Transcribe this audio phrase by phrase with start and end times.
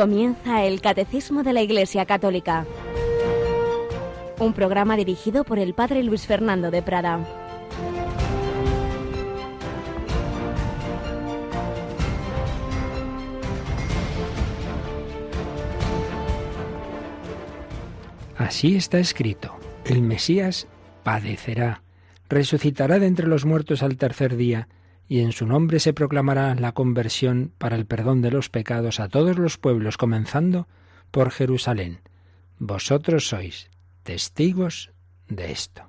[0.00, 2.64] Comienza el Catecismo de la Iglesia Católica,
[4.38, 7.20] un programa dirigido por el Padre Luis Fernando de Prada.
[18.38, 19.54] Así está escrito,
[19.84, 20.66] el Mesías
[21.02, 21.82] padecerá,
[22.30, 24.66] resucitará de entre los muertos al tercer día,
[25.10, 29.08] y en su nombre se proclamará la conversión para el perdón de los pecados a
[29.08, 30.68] todos los pueblos, comenzando
[31.10, 31.98] por Jerusalén.
[32.60, 33.70] Vosotros sois
[34.04, 34.92] testigos
[35.26, 35.82] de esto.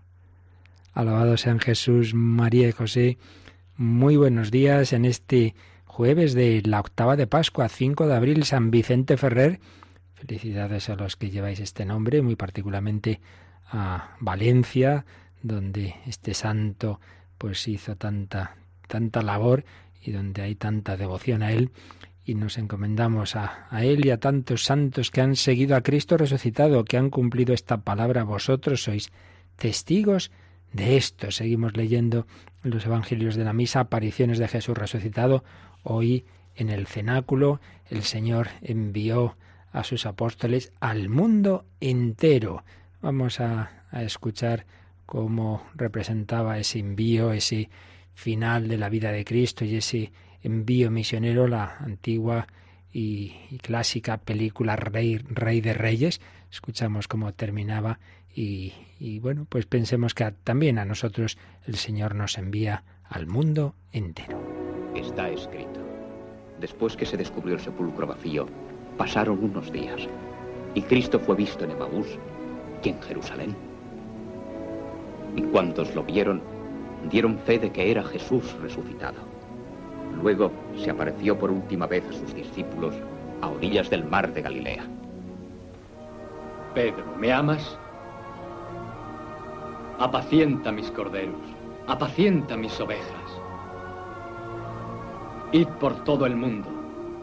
[0.94, 3.20] Alabado sean Jesús, María y José.
[3.78, 5.54] Muy buenos días en este
[5.86, 9.60] jueves de la octava de Pascua, 5 de abril, San Vicente Ferrer.
[10.16, 13.22] Felicidades a los que lleváis este nombre, muy particularmente
[13.68, 15.06] a Valencia,
[15.44, 17.00] donde este santo
[17.38, 18.56] pues hizo tanta
[18.92, 19.64] tanta labor
[20.04, 21.72] y donde hay tanta devoción a Él.
[22.26, 26.84] Y nos encomendamos a, Él y a tantos santos que han seguido a Cristo resucitado,
[26.84, 28.26] que han cumplido esta palabra.
[28.26, 29.12] Vosotros sois
[29.56, 30.30] testigos
[30.74, 31.32] de esto.
[31.32, 32.28] Seguimos leyendo
[32.64, 35.44] los Evangelios de la Misa, apariciones de Jesús resucitado.
[35.84, 36.26] Hoy
[36.56, 39.38] en el cenáculo el Señor envió
[39.72, 42.64] a sus apóstoles al mundo entero.
[43.02, 44.66] Vamos a, a escuchar
[45.06, 47.70] cómo representaba ese envío, ese
[48.14, 50.12] final de la vida de Cristo y ese
[50.44, 52.48] envío misionero, la antigua
[52.94, 56.22] y, clásica película Rey, Rey de Reyes.
[56.52, 58.00] Escuchamos cómo terminaba
[58.34, 63.76] y, y bueno, pues pensemos que también a nosotros el Señor nos envía al mundo
[63.92, 64.42] entero.
[64.96, 65.80] Está escrito.
[66.60, 68.48] Después que se descubrió el sepulcro vacío,
[68.98, 70.08] pasaron unos días
[70.76, 72.08] y Cristo fue visto en Emaús
[72.84, 73.56] y en Jerusalén.
[75.36, 76.42] Y cuantos lo vieron,
[77.10, 79.20] dieron fe de que era Jesús resucitado.
[80.22, 82.94] Luego se apareció por última vez a sus discípulos
[83.42, 84.84] a orillas del mar de Galilea.
[86.74, 87.78] Pedro, ¿me amas?
[90.00, 91.42] Apacienta mis corderos,
[91.88, 93.42] apacienta mis ovejas.
[95.52, 96.70] Id por todo el mundo,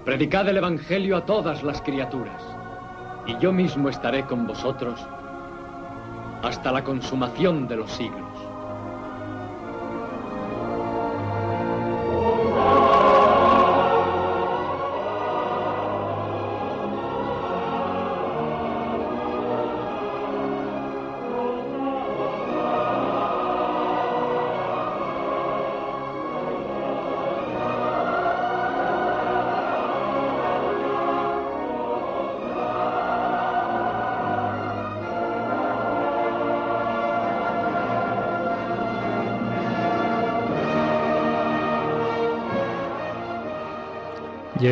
[0.04, 2.42] predicad el Evangelio a todas las criaturas,
[3.26, 5.00] y yo mismo estaré con vosotros
[6.42, 8.27] hasta la consumación de los siglos.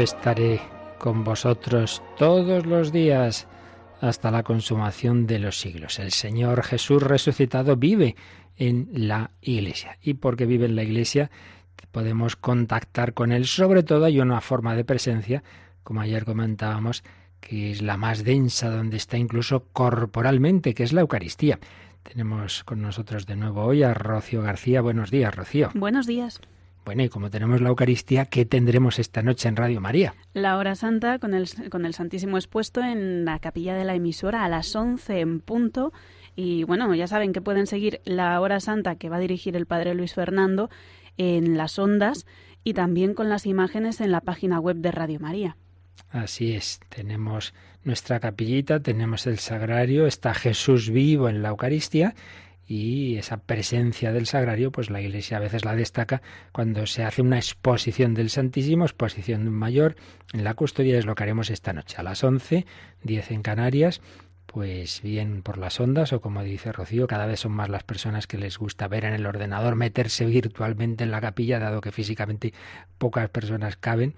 [0.06, 0.60] Estaré
[0.98, 3.48] con vosotros todos los días
[4.00, 5.98] hasta la consumación de los siglos.
[5.98, 8.14] El Señor Jesús resucitado vive
[8.56, 9.98] en la Iglesia.
[10.00, 11.28] Y porque vive en la Iglesia
[11.90, 13.46] podemos contactar con Él.
[13.46, 15.42] Sobre todo hay una forma de presencia,
[15.82, 17.02] como ayer comentábamos,
[17.40, 21.58] que es la más densa, donde está incluso corporalmente, que es la Eucaristía.
[22.04, 24.82] Tenemos con nosotros de nuevo hoy a Rocío García.
[24.82, 25.70] Buenos días, Rocío.
[25.74, 26.40] Buenos días.
[26.86, 30.14] Bueno, y como tenemos la Eucaristía, ¿qué tendremos esta noche en Radio María?
[30.34, 34.44] La hora santa con el, con el Santísimo expuesto en la capilla de la emisora
[34.44, 35.92] a las 11 en punto.
[36.36, 39.66] Y bueno, ya saben que pueden seguir la hora santa que va a dirigir el
[39.66, 40.70] Padre Luis Fernando
[41.16, 42.24] en las ondas
[42.62, 45.56] y también con las imágenes en la página web de Radio María.
[46.10, 52.14] Así es, tenemos nuestra capillita, tenemos el sagrario, está Jesús vivo en la Eucaristía
[52.66, 56.22] y esa presencia del sagrario, pues la Iglesia a veces la destaca
[56.52, 59.96] cuando se hace una exposición del Santísimo, exposición mayor
[60.32, 61.96] en la custodia, es lo que haremos esta noche.
[61.98, 62.66] A las 11,
[63.02, 64.00] 10 en Canarias,
[64.46, 68.26] pues bien por las ondas o como dice Rocío, cada vez son más las personas
[68.26, 72.52] que les gusta ver en el ordenador, meterse virtualmente en la capilla, dado que físicamente
[72.98, 74.14] pocas personas caben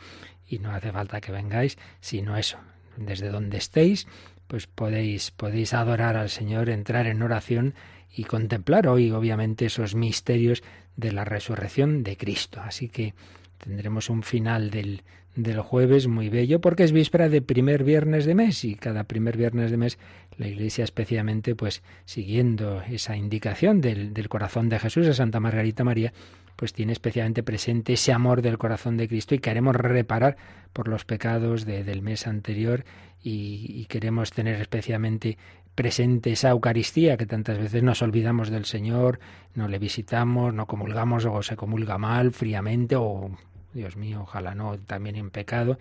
[0.47, 2.59] y no hace falta que vengáis, sino eso,
[2.97, 4.06] desde donde estéis,
[4.47, 7.75] pues podéis podéis adorar al Señor, entrar en oración
[8.14, 10.62] y contemplar hoy, obviamente, esos misterios
[10.96, 12.60] de la resurrección de Cristo.
[12.60, 13.14] Así que
[13.58, 15.02] tendremos un final del,
[15.37, 19.37] del jueves muy bello porque es víspera de primer viernes de mes y cada primer
[19.37, 19.99] viernes de mes
[20.37, 25.84] la Iglesia especialmente pues siguiendo esa indicación del, del corazón de Jesús, a Santa Margarita
[25.84, 26.12] María,
[26.56, 30.37] pues tiene especialmente presente ese amor del corazón de Cristo y queremos reparar
[30.72, 32.84] por los pecados de, del mes anterior
[33.22, 35.38] y, y, queremos tener especialmente
[35.79, 39.21] presente esa Eucaristía que tantas veces nos olvidamos del Señor,
[39.55, 43.31] no le visitamos, no comulgamos o se comulga mal, fríamente o,
[43.73, 45.79] Dios mío, ojalá no, también en pecado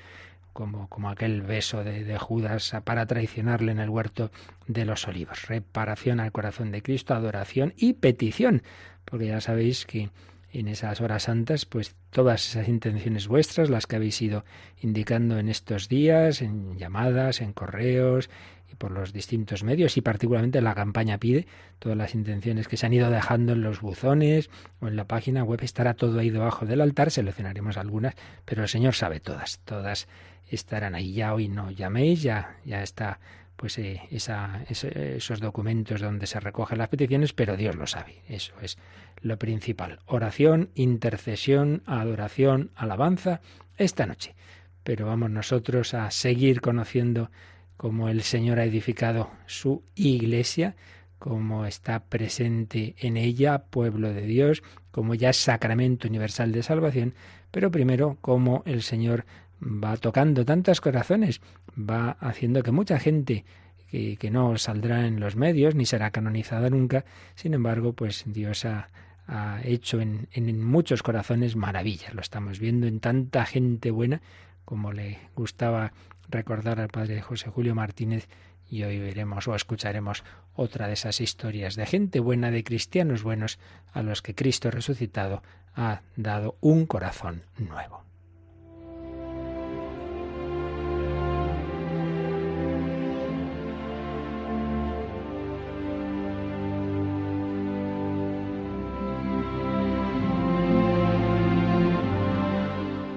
[0.53, 4.29] como, como aquel beso de, de, Judas para traicionarle en el huerto
[4.67, 5.47] de los olivos.
[5.47, 8.61] Reparación al corazón de Cristo, adoración y petición,
[9.03, 10.11] porque ya sabéis que
[10.53, 14.45] en esas horas santas, pues todas esas intenciones vuestras, las que habéis ido
[14.79, 18.29] indicando en estos días, en llamadas, en correos
[18.71, 21.47] y por los distintos medios, y particularmente la campaña pide,
[21.79, 24.49] todas las intenciones que se han ido dejando en los buzones
[24.79, 28.15] o en la página web, estará todo ahí debajo del altar, seleccionaremos algunas,
[28.45, 30.07] pero el Señor sabe todas, todas
[30.49, 31.13] estarán ahí.
[31.13, 33.19] Ya hoy no llaméis, ya, ya está
[33.55, 38.21] pues eh, esa, esos documentos donde se recogen las peticiones, pero Dios lo sabe.
[38.29, 38.77] Eso es
[39.21, 39.99] lo principal.
[40.05, 43.41] Oración, intercesión, adoración, alabanza
[43.77, 44.35] esta noche.
[44.83, 47.31] Pero vamos nosotros a seguir conociendo
[47.77, 50.75] cómo el Señor ha edificado su iglesia,
[51.19, 57.13] cómo está presente en ella, pueblo de Dios, como ya es sacramento universal de salvación,
[57.51, 59.25] pero primero cómo el Señor
[59.61, 61.41] va tocando tantos corazones,
[61.77, 63.45] va haciendo que mucha gente
[63.89, 68.89] que, no saldrá en los medios ni será canonizada nunca, sin embargo, pues Dios ha,
[69.63, 72.13] hecho en, muchos corazones maravillas.
[72.13, 74.21] Lo estamos viendo en tanta gente buena,
[74.63, 75.91] como le gustaba
[76.29, 78.27] recordar al padre José Julio Martínez,
[78.69, 83.59] y hoy veremos o escucharemos otra de esas historias de gente buena, de cristianos buenos,
[83.93, 85.41] a los que Cristo resucitado
[85.75, 88.03] ha dado un corazón nuevo.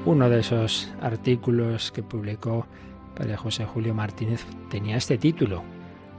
[0.06, 2.66] Uno de esos artículos que publicó
[3.20, 5.62] Padre José Julio Martínez tenía este título.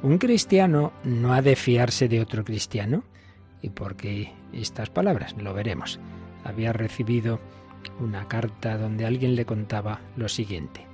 [0.04, 3.04] Un cristiano no ha de fiarse de otro cristiano.
[3.60, 5.36] ¿Y por qué estas palabras?
[5.36, 6.00] Lo veremos.
[6.44, 7.40] Había recibido
[8.00, 10.86] una carta donde alguien le contaba lo siguiente.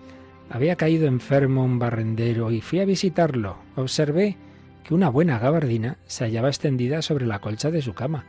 [0.50, 3.57] Había caído enfermo un barrendero y fui a visitarlo.
[3.75, 4.38] Observé
[4.86, 8.24] que una buena gabardina se hallaba extendida sobre la colcha de su cama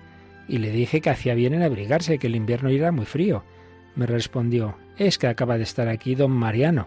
[0.48, 3.44] y le dije que hacía bien en abrigarse, que el invierno era muy frío
[3.98, 6.86] me respondió, es que acaba de estar aquí don Mariano.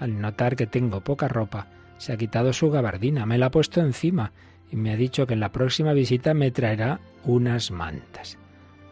[0.00, 1.68] Al notar que tengo poca ropa,
[1.98, 4.32] se ha quitado su gabardina, me la ha puesto encima
[4.72, 8.38] y me ha dicho que en la próxima visita me traerá unas mantas.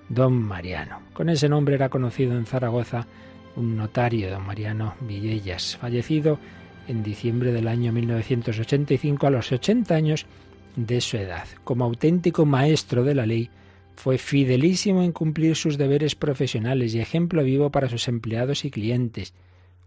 [0.08, 1.00] Don Mariano.
[1.14, 3.06] Con ese nombre era conocido en Zaragoza
[3.56, 6.38] un notario, don Mariano Villellas, fallecido
[6.86, 10.26] en diciembre del año 1985 a los 80 años
[10.76, 11.46] de su edad.
[11.64, 13.50] Como auténtico maestro de la ley,
[13.96, 19.34] fue fidelísimo en cumplir sus deberes profesionales y ejemplo vivo para sus empleados y clientes.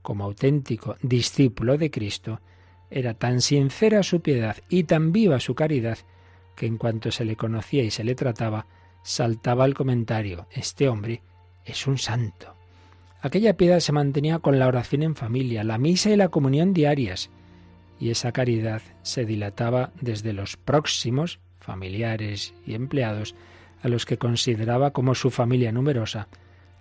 [0.02, 2.42] Como auténtico discípulo de Cristo,
[2.90, 5.98] era tan sincera su piedad y tan viva su caridad
[6.56, 8.68] que en cuanto se le conocía y se le trataba,
[9.04, 11.22] saltaba el comentario, este hombre
[11.66, 12.56] es un santo.
[13.22, 17.30] Aquella piedad se mantenía con la oración en familia, la misa y la comunión diarias,
[18.00, 23.36] y esa caridad se dilataba desde los próximos, familiares y empleados,
[23.84, 26.28] a los que consideraba como su familia numerosa,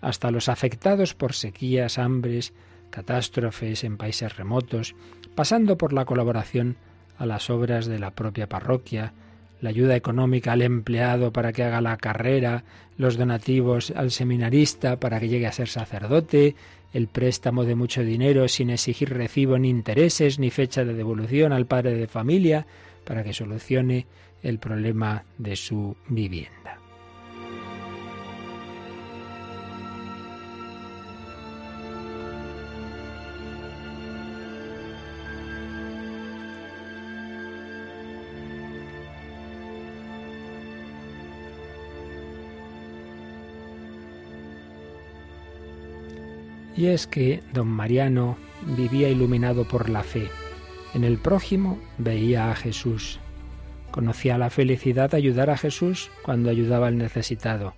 [0.01, 2.55] hasta los afectados por sequías, hambres,
[2.91, 4.95] catástrofes en países remotos,
[5.35, 6.77] pasando por la colaboración
[7.19, 9.13] a las obras de la propia parroquia,
[9.61, 12.65] la ayuda económica al empleado para que haga la carrera,
[12.97, 16.57] los donativos al seminarista para que llegue a ser sacerdote,
[16.93, 21.67] el préstamo de mucho dinero sin exigir recibo ni intereses ni fecha de devolución al
[21.67, 22.67] padre de familia
[23.05, 24.07] para que solucione
[24.43, 26.80] el problema de su vivienda.
[46.81, 48.39] Y es que don Mariano
[48.75, 50.31] vivía iluminado por la fe.
[50.95, 53.21] En el prójimo veía a Jesús.
[53.91, 57.75] Conocía la felicidad de ayudar a Jesús cuando ayudaba al necesitado.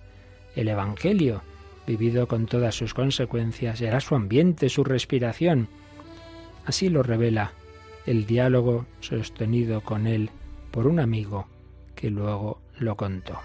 [0.55, 1.41] El Evangelio,
[1.85, 5.67] vivido con todas sus consecuencias, era su ambiente, su respiración.
[6.65, 7.51] Así lo revela
[8.05, 10.29] el diálogo sostenido con él
[10.71, 11.49] por un amigo
[11.93, 13.37] que luego lo contó.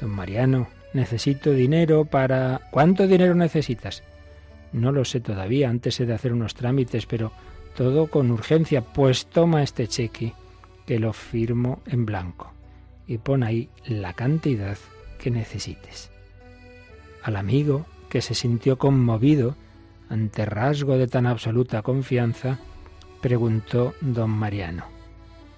[0.00, 2.68] Don Mariano, necesito dinero para...
[2.70, 4.04] ¿Cuánto dinero necesitas?
[4.72, 7.32] No lo sé todavía, antes he de hacer unos trámites, pero
[7.74, 8.82] todo con urgencia.
[8.82, 10.34] Pues toma este cheque,
[10.86, 12.52] que lo firmo en blanco,
[13.06, 14.78] y pon ahí la cantidad
[15.18, 16.10] que necesites.
[17.22, 19.56] Al amigo, que se sintió conmovido
[20.08, 22.58] ante rasgo de tan absoluta confianza,
[23.20, 24.84] preguntó don Mariano,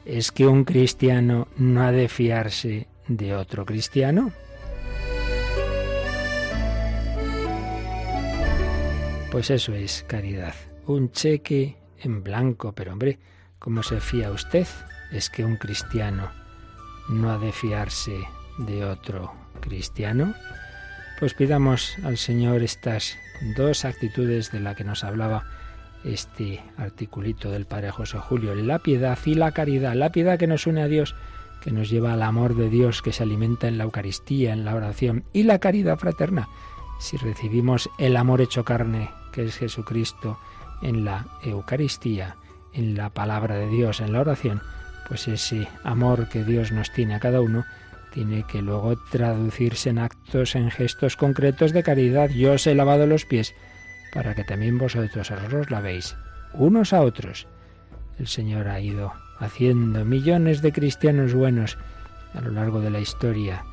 [0.04, 4.32] ¿es que un cristiano no ha de fiarse de otro cristiano?
[9.32, 10.52] Pues eso es caridad.
[10.84, 12.74] un cheque en blanco.
[12.74, 13.18] Pero hombre,
[13.58, 14.66] ¿cómo se fía usted?
[15.10, 16.30] Es que un cristiano
[17.08, 18.12] no ha de fiarse
[18.58, 20.34] de otro cristiano.
[21.18, 23.16] Pues pidamos al Señor estas
[23.56, 25.46] dos actitudes de la que nos hablaba
[26.04, 30.66] este articulito del Padre José Julio, la piedad y la caridad, la piedad que nos
[30.66, 31.14] une a Dios,
[31.62, 34.74] que nos lleva al amor de Dios que se alimenta en la Eucaristía, en la
[34.74, 36.50] oración, y la caridad fraterna,
[36.98, 40.38] si recibimos el amor hecho carne, que es Jesucristo,
[40.82, 42.36] en la Eucaristía,
[42.72, 44.62] en la palabra de Dios, en la oración,
[45.08, 47.64] pues ese amor que Dios nos tiene a cada uno,
[48.12, 52.30] tiene que luego traducirse en actos, en gestos concretos de caridad.
[52.30, 53.54] Yo os he lavado los pies
[54.12, 56.16] para que también vosotros os lavéis
[56.52, 57.46] unos a otros.
[58.18, 61.78] El Señor ha ido haciendo millones de cristianos buenos
[62.34, 63.64] a lo largo de la historia,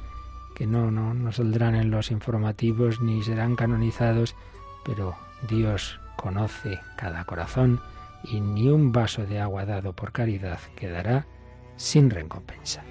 [0.56, 4.36] que no, no, no saldrán en los informativos ni serán canonizados,
[4.86, 5.16] pero
[5.48, 7.80] Dios conoce cada corazón
[8.24, 11.26] y ni un vaso de agua dado por caridad quedará
[11.78, 12.84] sin recompensa.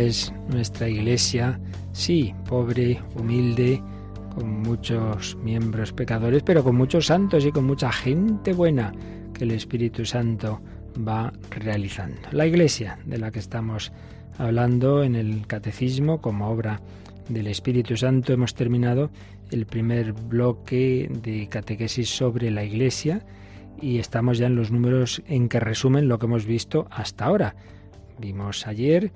[0.00, 1.60] Es nuestra iglesia,
[1.92, 3.82] sí, pobre, humilde,
[4.34, 8.92] con muchos miembros pecadores, pero con muchos santos y con mucha gente buena
[9.34, 10.60] que el Espíritu Santo
[11.06, 12.20] va realizando.
[12.32, 13.92] La iglesia de la que estamos
[14.38, 16.80] hablando en el catecismo como obra
[17.28, 19.10] del Espíritu Santo hemos terminado
[19.50, 23.24] el primer bloque de catequesis sobre la iglesia
[23.80, 27.54] y estamos ya en los números en que resumen lo que hemos visto hasta ahora.
[28.18, 29.12] Vimos ayer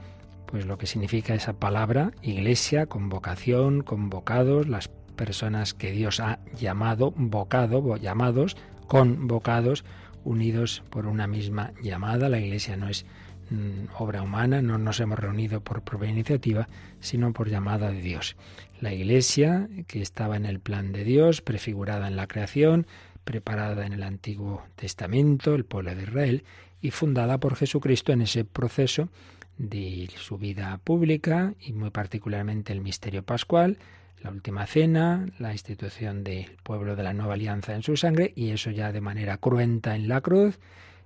[0.57, 7.13] pues lo que significa esa palabra, iglesia, convocación, convocados, las personas que Dios ha llamado,
[7.15, 9.85] vocado, llamados, convocados,
[10.25, 12.31] unidos por una misma llamada.
[12.31, 13.05] La iglesia no es
[13.51, 16.71] mm, obra humana, no nos hemos reunido por propia iniciativa,
[17.01, 18.35] sino por llamada de Dios.
[18.81, 22.87] La iglesia, que estaba en el plan de Dios, prefigurada en la creación,
[23.25, 26.45] preparada en el Antiguo Testamento, el pueblo de Israel,
[26.81, 29.11] y fundada por Jesucristo en ese proceso
[29.59, 33.79] de su vida pública y muy particularmente el misterio pascual,
[34.23, 38.51] la última cena, la institución del pueblo de la nueva alianza en su sangre y
[38.51, 40.59] eso ya de manera cruenta en la cruz,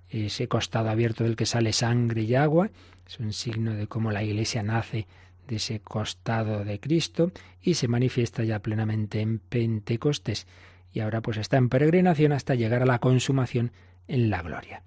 [0.09, 2.71] ese costado abierto del que sale sangre y agua,
[3.07, 5.07] es un signo de cómo la iglesia nace
[5.47, 10.47] de ese costado de Cristo y se manifiesta ya plenamente en Pentecostés.
[10.92, 13.73] Y ahora pues está en peregrinación hasta llegar a la consumación
[14.09, 14.83] en la gloria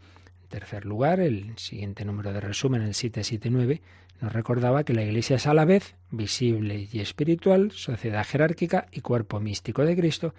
[0.54, 3.82] tercer lugar, el siguiente número de resumen, el 779,
[4.22, 9.02] nos recordaba que la Iglesia es a la vez visible y espiritual, sociedad jerárquica y
[9.02, 10.36] cuerpo místico de Cristo,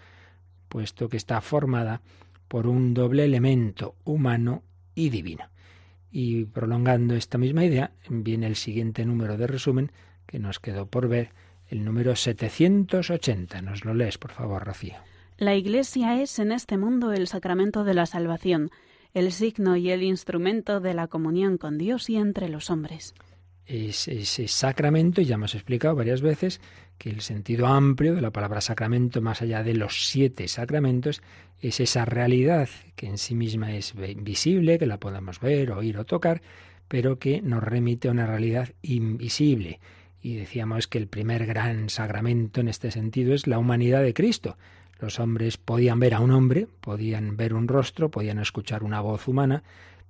[0.68, 2.00] puesto que está formada
[2.47, 4.62] por un doble elemento humano
[4.94, 5.49] y divino.
[6.12, 9.90] Y prolongando esta misma idea, viene el siguiente número de resumen
[10.26, 11.30] que nos quedó por ver,
[11.66, 13.62] el número 780.
[13.62, 14.94] Nos lo lees, por favor, Rocío.
[15.38, 18.71] La Iglesia es en este mundo el sacramento de la salvación
[19.14, 23.14] el signo y el instrumento de la comunión con Dios y entre los hombres.
[23.64, 26.61] Es ese sacramento, y ya hemos explicado varias veces
[26.99, 31.23] que el sentido amplio de la palabra sacramento, más allá de los siete sacramentos,
[31.61, 36.04] es esa realidad que en sí misma es visible, que la podemos ver, oír o
[36.04, 36.42] tocar,
[36.88, 39.80] pero que nos remite a una realidad invisible.
[40.25, 44.57] Y decíamos que el primer gran sacramento en este sentido es la humanidad de Cristo,
[44.99, 49.28] los hombres podían ver a un hombre, podían ver un rostro, podían escuchar una voz
[49.28, 49.64] humana,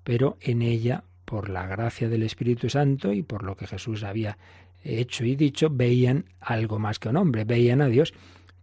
[0.05, 4.39] pero en ella, por la gracia del Espíritu Santo y por lo que Jesús había
[4.85, 8.15] hecho y dicho, veían algo más que un hombre, veían a Dios.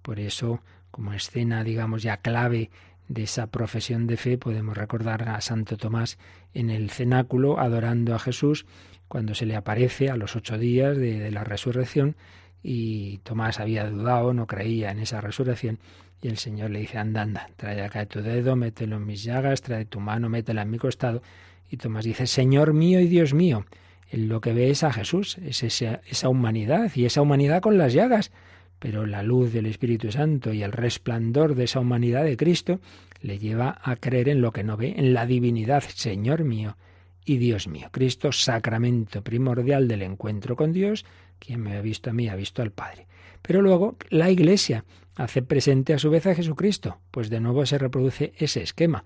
[0.03, 2.70] Por eso, como escena, digamos, ya clave
[3.10, 6.17] de esa profesión de fe, podemos recordar a Santo Tomás
[6.53, 8.65] en el cenáculo adorando a Jesús
[9.12, 12.15] cuando se le aparece a los ocho días de, la resurrección
[12.63, 15.80] y Tomás había dudado, no creía en esa resurrección
[16.22, 19.63] y el Señor le dice, anda, anda, trae acá tu dedo, mételo en mis llagas,
[19.63, 21.22] trae tu mano, métela en mi costado.
[21.70, 23.65] Y Tomás dice, Señor mío y Dios mío.
[24.10, 27.77] Él lo que ve es a Jesús, es esa, esa humanidad y esa humanidad con
[27.77, 28.32] las llagas.
[28.80, 32.80] pero la luz del Espíritu Santo y el resplandor de esa humanidad de Cristo
[33.22, 36.77] le lleva a creer en lo que no ve, en la divinidad, Señor mío
[37.25, 37.90] y Dios mío.
[37.92, 41.06] Cristo, sacramento primordial del encuentro con Dios,
[41.40, 43.08] quien me ha visto a mí ha visto al Padre.
[43.42, 44.86] Pero luego la Iglesia
[45.16, 49.04] hace presente a su vez a Jesucristo, pues de nuevo se reproduce ese esquema.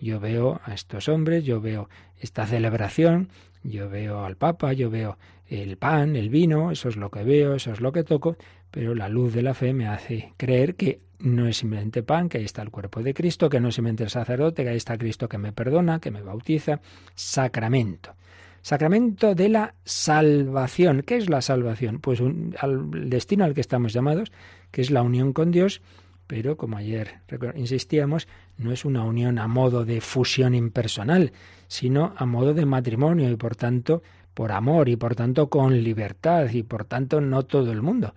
[0.00, 1.88] Yo veo a estos hombres, yo veo
[2.20, 3.30] esta celebración,
[3.62, 7.54] yo veo al Papa, yo veo el pan, el vino, eso es lo que veo,
[7.54, 8.36] eso es lo que toco,
[8.70, 12.38] pero la luz de la fe me hace creer que no es simplemente pan, que
[12.38, 14.96] ahí está el cuerpo de Cristo, que no es simplemente el sacerdote, que ahí está
[14.96, 16.80] Cristo que me perdona, que me bautiza,
[17.14, 18.14] sacramento.
[18.62, 21.02] Sacramento de la salvación.
[21.02, 22.00] ¿Qué es la salvación?
[22.00, 24.32] Pues un, al destino al que estamos llamados,
[24.70, 25.80] que es la unión con Dios,
[26.26, 27.20] pero como ayer
[27.54, 31.32] insistíamos, no es una unión a modo de fusión impersonal,
[31.68, 34.02] sino a modo de matrimonio y por tanto
[34.34, 38.14] por amor y por tanto con libertad y por tanto no todo el mundo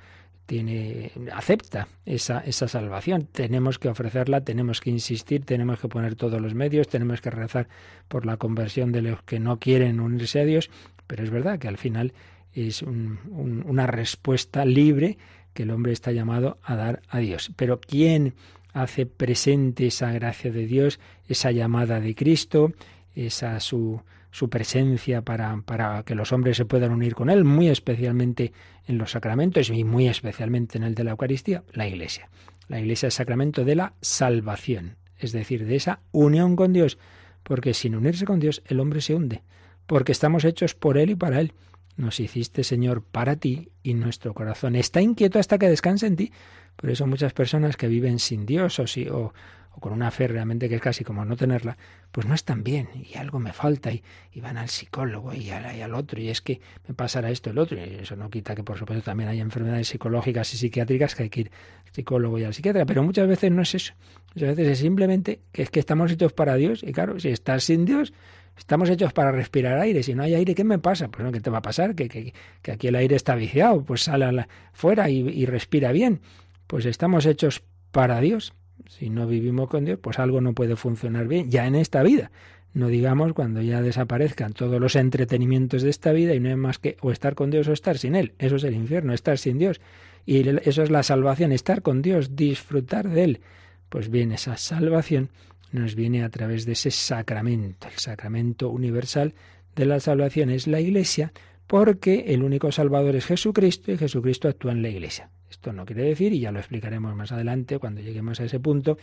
[1.32, 3.28] acepta esa, esa salvación.
[3.32, 7.68] Tenemos que ofrecerla, tenemos que insistir, tenemos que poner todos los medios, tenemos que rezar
[8.08, 10.70] por la conversión de los que no quieren unirse a Dios,
[11.08, 12.14] pero es verdad que al final
[12.54, 15.18] es una respuesta libre
[15.54, 17.52] que el hombre está llamado a dar a Dios.
[17.56, 18.34] Pero ¿quién
[18.74, 22.74] hace presente esa gracia de Dios, esa llamada de Cristo,
[23.16, 27.68] esa su, su presencia para, para que los hombres se puedan unir con Él, muy
[27.68, 28.54] especialmente
[28.88, 31.64] en los sacramentos y muy especialmente en el de la Eucaristía?
[31.74, 32.30] La Iglesia.
[32.68, 36.98] La Iglesia es sacramento de la salvación, es decir, de esa unión con Dios,
[37.44, 39.44] porque sin unirse con Dios el hombre se hunde,
[39.86, 41.54] porque estamos hechos por Él y para Él.
[41.98, 46.32] Nos hiciste, Señor, para ti y nuestro corazón está inquieto hasta que descanse en ti.
[46.78, 49.34] Por eso muchas personas que viven sin Dios o, si, o,
[49.80, 51.78] con una fe realmente que es casi como no tenerla,
[52.12, 54.04] pues no están bien y algo me falta y,
[54.36, 57.96] van al psicólogo y al, otro y es que me pasará esto el otro y
[58.02, 61.42] eso no quita que por supuesto también hay enfermedades psicológicas y psiquiátricas que hay que
[61.42, 61.52] ir
[61.86, 63.94] al psicólogo y al psiquiatra, pero muchas veces no es eso,
[64.36, 67.64] muchas veces es simplemente que es que estamos hechos para Dios y claro, si estás
[67.64, 68.14] sin Dios
[68.58, 70.04] Estamos hechos para respirar aire.
[70.04, 71.08] Si no hay aire, ¿qué me pasa?
[71.08, 71.96] Pues no, ¿qué te va a pasar?
[71.96, 73.84] Que, que, aquí el aire está viciado.
[73.84, 76.20] Pues sale a la, fuera y respira bien.
[76.68, 78.54] Pues estamos hechos para Dios.
[78.88, 82.32] Si no vivimos con Dios, pues algo no puede funcionar bien, ya en esta vida.
[82.74, 86.80] No digamos cuando ya desaparezcan todos los entretenimientos de esta vida y no hay más
[86.80, 88.34] que o estar con Dios o estar sin Él.
[88.40, 89.82] Eso es el infierno, estar sin Dios.
[90.26, 93.42] Y eso es la salvación, estar con Dios, disfrutar de Él.
[93.90, 95.30] Pues bien, esa salvación
[95.72, 97.88] nos viene a través de ese sacramento.
[97.88, 99.34] El sacramento universal
[99.76, 101.34] de la salvación es la Iglesia,
[101.72, 105.30] porque el único Salvador es Jesucristo y Jesucristo actúa en la Iglesia.
[105.50, 108.98] Esto no quiere decir, y ya lo explicaremos más adelante cuando lleguemos a ese punto,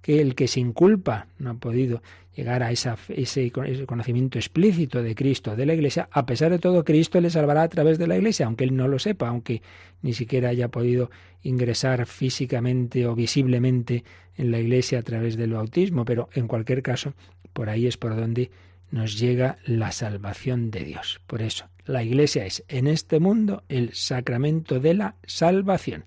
[0.00, 2.02] que el que sin culpa no ha podido
[2.34, 6.82] llegar a esa, ese, conocimiento explícito de Cristo, de la Iglesia, a pesar de todo,
[6.82, 9.60] Cristo le salvará a través de la Iglesia, aunque él no lo sepa, aunque
[10.00, 11.10] ni siquiera haya podido
[11.42, 14.02] ingresar físicamente o visiblemente
[14.38, 17.12] en la Iglesia a través del bautismo, pero en cualquier caso,
[17.52, 18.50] por ahí es por donde
[18.94, 21.20] nos llega la salvación de Dios.
[21.26, 26.04] Por eso, la Iglesia es en este mundo el sacramento de la salvación,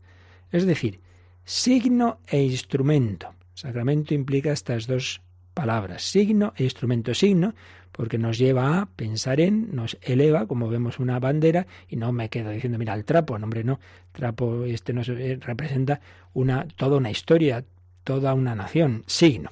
[0.54, 1.02] es decir,
[1.44, 3.36] signo e instrumento.
[3.56, 5.22] Sacramento implica estas dos
[5.54, 7.14] palabras, signo e instrumento.
[7.14, 7.56] Signo
[7.92, 12.30] porque nos lleva a pensar en, nos eleva, como vemos una bandera, y no me
[12.30, 13.82] quedo diciendo, mira, el trapo, no, hombre, no,
[14.14, 16.00] trapo este nos eh, representa
[16.34, 17.66] una, toda una historia,
[18.06, 19.50] toda una nación, signo.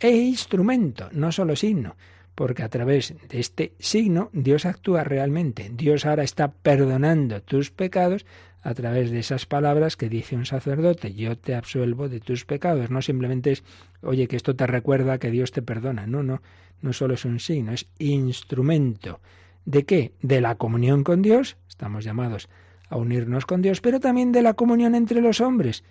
[0.00, 1.94] E instrumento, no solo signo,
[2.34, 5.70] porque a través de este signo Dios actúa realmente.
[5.72, 8.26] Dios ahora está perdonando tus pecados
[8.62, 12.90] a través de esas palabras que dice un sacerdote, yo te absuelvo de tus pecados.
[12.90, 13.64] No simplemente es,
[14.02, 16.06] oye, que esto te recuerda que Dios te perdona.
[16.06, 16.42] No, no,
[16.80, 19.20] no solo es un signo, es instrumento.
[19.64, 20.12] ¿De qué?
[20.22, 21.56] De la comunión con Dios.
[21.68, 22.48] Estamos llamados
[22.88, 25.82] a unirnos con Dios, pero también de la comunión entre los hombres.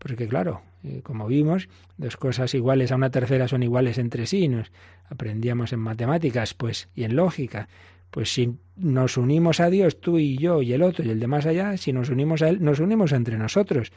[0.00, 4.48] Porque claro, eh, como vimos, dos cosas iguales a una tercera son iguales entre sí.
[4.48, 4.72] Nos
[5.10, 7.68] aprendíamos en matemáticas, pues, y en lógica.
[8.10, 11.26] Pues si nos unimos a Dios, tú y yo y el otro y el de
[11.26, 13.92] más allá, si nos unimos a Él, nos unimos entre nosotros.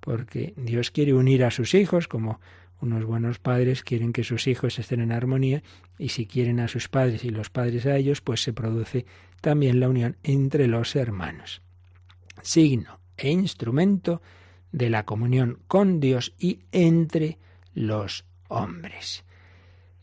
[0.00, 2.40] Porque Dios quiere unir a sus hijos, como
[2.80, 5.62] unos buenos padres quieren que sus hijos estén en armonía,
[5.98, 9.06] y si quieren a sus padres y los padres a ellos, pues se produce
[9.40, 11.62] también la unión entre los hermanos.
[12.42, 14.20] Signo e instrumento
[14.74, 17.38] de la comunión con Dios y entre
[17.74, 19.24] los hombres.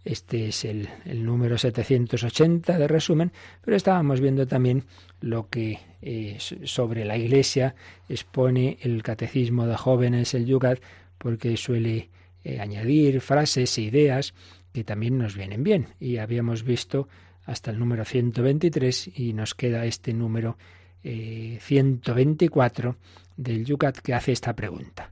[0.06, 4.86] Este es el, número 780 de resumen, pero estábamos viendo también
[5.20, 7.76] lo que eh, sobre la Iglesia
[8.08, 10.80] expone el Catecismo de Jóvenes, el Yugat,
[11.18, 12.10] porque suele
[12.46, 14.34] eh, añadir frases e ideas
[14.72, 15.88] que también nos vienen bien.
[16.00, 17.10] Y habíamos visto
[17.44, 20.58] hasta el número 123 y nos queda este número
[21.04, 22.96] 124 eh,
[23.38, 25.12] del Yucat que hace esta pregunta.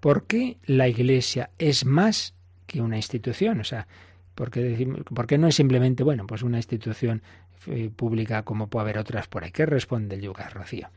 [0.00, 2.34] ¿Por qué la Iglesia es más
[2.66, 3.60] que una institución?
[3.60, 3.86] O sea,
[4.34, 7.22] ¿por qué, no es simplemente, bueno, pues una institución
[7.66, 9.52] eh, pública como puede haber otras por ahí?
[9.52, 10.88] ¿Qué responde el Yucat, Rocío?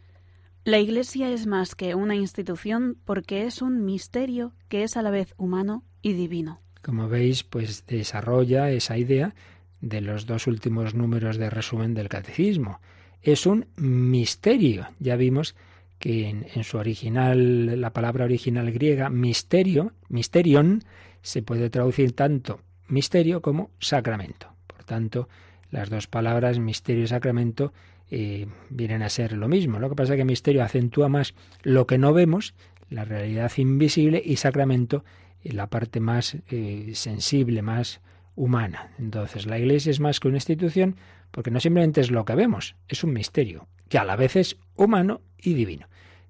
[0.66, 5.10] La Iglesia es más que una institución porque es un misterio que es a la
[5.10, 6.62] vez humano y divino.
[6.82, 9.36] Como veis, pues desarrolla esa idea
[9.82, 12.80] de los dos últimos números de resumen del catecismo.
[13.24, 14.88] Es un misterio.
[15.00, 15.56] Ya vimos
[15.98, 20.84] que en, su original, la palabra original griega, misterio, misterion,
[21.22, 22.60] se puede traducir tanto
[22.90, 24.48] misterio como sacramento.
[24.68, 25.30] Por tanto,
[25.72, 27.74] las dos palabras misterio y sacramento
[28.12, 29.80] eh, vienen a ser lo mismo.
[29.80, 31.34] Lo que pasa es que misterio acentúa más
[31.64, 32.54] lo que no vemos,
[32.90, 35.06] la realidad invisible, y sacramento
[35.44, 38.02] la parte más eh, sensible, más
[38.36, 38.92] humana.
[39.00, 40.96] Entonces, la Iglesia es más que una institución
[41.34, 44.56] porque no simplemente es lo que vemos, es un misterio que a la vez es
[44.76, 45.88] humano y divino.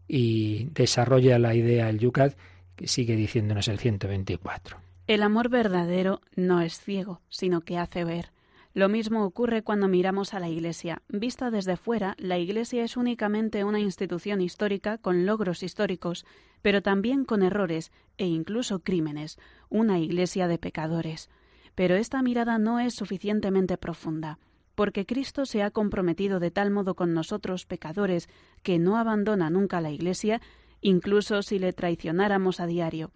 [0.08, 2.36] Y desarrolla la idea el Yucat
[2.78, 4.78] que sigue diciéndonos el 124.
[5.08, 8.32] El amor verdadero no es ciego, sino que hace ver.
[8.74, 11.02] Lo mismo ocurre cuando miramos a la Iglesia.
[11.10, 16.26] Vista desde fuera, la Iglesia es únicamente una institución histórica con logros históricos,
[16.62, 19.38] pero también con errores e incluso crímenes,
[19.70, 21.30] una Iglesia de pecadores.
[21.76, 24.40] Pero esta mirada no es suficientemente profunda,
[24.76, 28.28] porque Cristo se ha comprometido de tal modo con nosotros pecadores
[28.64, 30.42] que no abandona nunca la Iglesia,
[30.82, 33.12] incluso si le traicionáramos a diario.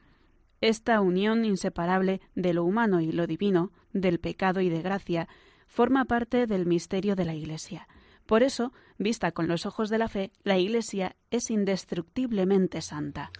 [0.61, 5.27] Esta unión inseparable de lo humano y lo divino, del pecado y de gracia,
[5.67, 7.87] forma parte del misterio de la Iglesia.
[8.25, 13.31] Por eso, vista con los ojos de la fe, la Iglesia es indestructiblemente santa.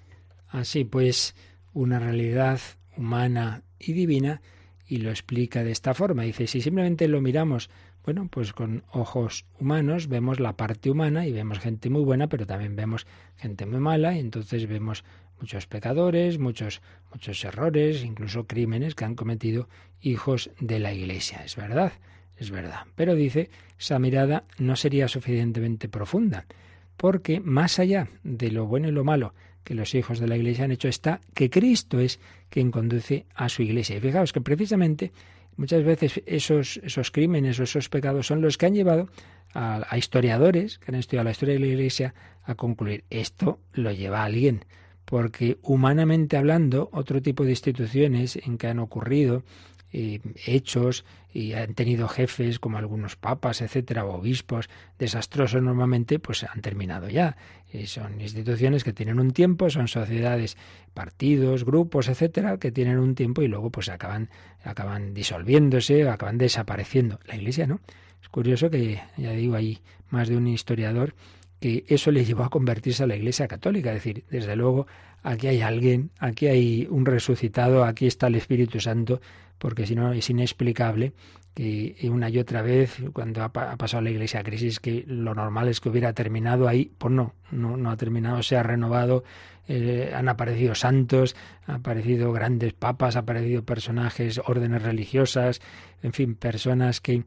[0.48, 1.36] Así pues,
[1.74, 2.60] una realidad
[2.96, 4.42] humana y divina,
[4.88, 6.24] y lo explica de esta forma.
[6.24, 7.70] Dice, si simplemente lo miramos,
[8.08, 12.46] bueno, pues con ojos humanos vemos la parte humana y vemos gente muy buena, pero
[12.46, 15.04] también vemos gente muy mala, y entonces vemos
[15.42, 19.68] muchos pecadores, muchos, muchos errores, incluso crímenes que han cometido
[20.00, 21.44] hijos de la Iglesia.
[21.44, 21.92] Es verdad,
[22.38, 22.86] es verdad.
[22.96, 26.46] Pero dice, esa mirada no sería suficientemente profunda,
[26.96, 29.34] porque más allá de lo bueno y lo malo
[29.66, 33.50] que los hijos de la Iglesia han hecho está que Cristo es quien conduce a
[33.50, 33.98] su Iglesia.
[33.98, 35.12] Y fijaos que precisamente
[35.58, 39.10] muchas veces esos, esos crímenes o esos pecados son los que han llevado
[39.54, 43.92] a, a historiadores que han estudiado la historia de la Iglesia a concluir esto lo
[43.92, 44.66] lleva a alguien.
[45.06, 49.44] Porque humanamente hablando, otro tipo de instituciones en que han ocurrido
[49.92, 56.62] hechos y han tenido jefes como algunos papas, etcétera, o obispos desastrosos normalmente, pues han
[56.62, 57.38] terminado ya.
[57.86, 60.58] Son instituciones que tienen un tiempo, son sociedades,
[60.94, 64.30] partidos, grupos, etcétera, que tienen un tiempo y luego pues acaban,
[64.64, 67.20] acaban disolviéndose, acaban desapareciendo.
[67.26, 67.80] La Iglesia no.
[68.22, 71.14] Es curioso que, ya digo, hay más de un historiador
[71.60, 73.90] que eso le llevó a convertirse a la Iglesia Católica.
[73.90, 74.88] Es decir, desde luego,
[75.24, 79.22] aquí hay alguien, aquí hay un resucitado, aquí está el Espíritu Santo,
[79.58, 81.14] porque si no es inexplicable
[81.58, 85.82] que una y otra vez, cuando ha, pasado la Iglesia crisis, que lo normal es
[85.82, 89.24] que hubiera terminado ahí, pues no, no, ha terminado, se ha renovado,
[89.68, 95.60] eh, han aparecido santos, han aparecido grandes papas, han aparecido personajes, órdenes religiosas,
[96.04, 97.24] en fin, personas que,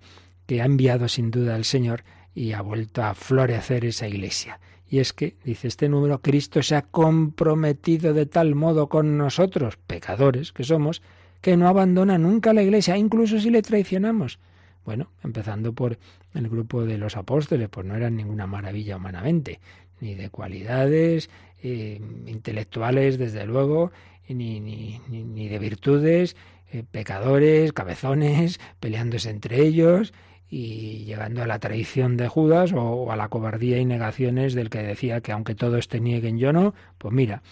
[0.47, 4.61] que ha enviado sin duda el Señor y ha vuelto a florecer esa iglesia.
[4.88, 9.77] Y es que, dice este número, Cristo se ha comprometido de tal modo con nosotros,
[9.77, 11.03] pecadores que somos,
[11.40, 14.38] que no abandona nunca la iglesia, incluso si le traicionamos.
[14.85, 15.98] Bueno, empezando por
[16.35, 19.61] el grupo de los apóstoles, pues no eran ninguna maravilla humanamente,
[20.00, 21.31] ni de cualidades
[21.62, 23.92] eh, intelectuales, desde luego,
[24.29, 26.37] ni, ni, ni de virtudes,
[26.72, 30.12] eh, pecadores, cabezones, peleándose entre ellos,
[30.48, 34.83] y llegando a la traición de Judas o, a la cobardía y negaciones del que
[34.83, 37.42] decía que aunque todos te nieguen yo no, pues mira,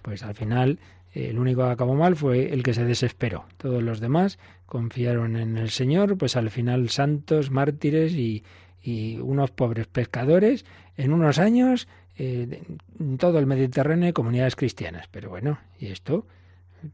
[0.00, 0.78] pues al final
[1.14, 3.44] el único que acabó mal fue el que se desesperó.
[3.56, 8.44] Todos los demás confiaron en el Señor, pues al final santos, mártires y,
[8.82, 10.64] y unos pobres pescadores
[10.96, 12.62] en unos años eh,
[12.98, 15.06] en todo el Mediterráneo comunidades cristianas.
[15.10, 16.26] Pero bueno, ¿y esto?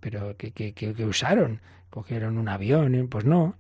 [0.01, 1.61] ¿Pero qué, qué, usaron?
[1.91, 3.09] ¿Cogieron un avión?
[3.09, 3.57] Pues no,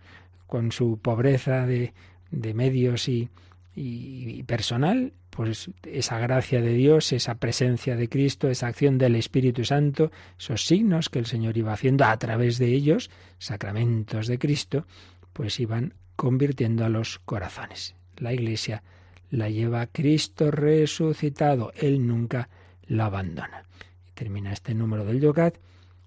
[0.46, 1.94] con su pobreza de,
[2.30, 3.30] de medios y,
[3.74, 9.64] y, personal, pues esa gracia de Dios, esa presencia de Cristo, esa acción del Espíritu
[9.64, 14.86] Santo, esos signos que el Señor iba haciendo a través de ellos, sacramentos de Cristo,
[15.32, 17.96] pues iban convirtiendo a los corazones.
[18.16, 18.84] La Iglesia
[19.30, 22.48] la lleva Cristo resucitado, Él nunca
[22.86, 23.64] la abandona.
[24.08, 25.56] Y termina este número del Yogat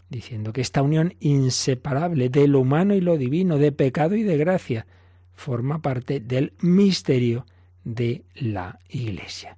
[0.10, 4.38] diciendo que esta unión inseparable de lo humano y lo divino, de pecado y de
[4.38, 4.88] gracia,
[5.34, 7.46] forma parte del misterio
[7.88, 9.58] de la Iglesia.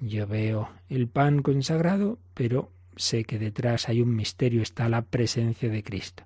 [0.00, 5.68] Yo veo el pan consagrado, pero sé que detrás hay un misterio, está la presencia
[5.68, 6.24] de Cristo.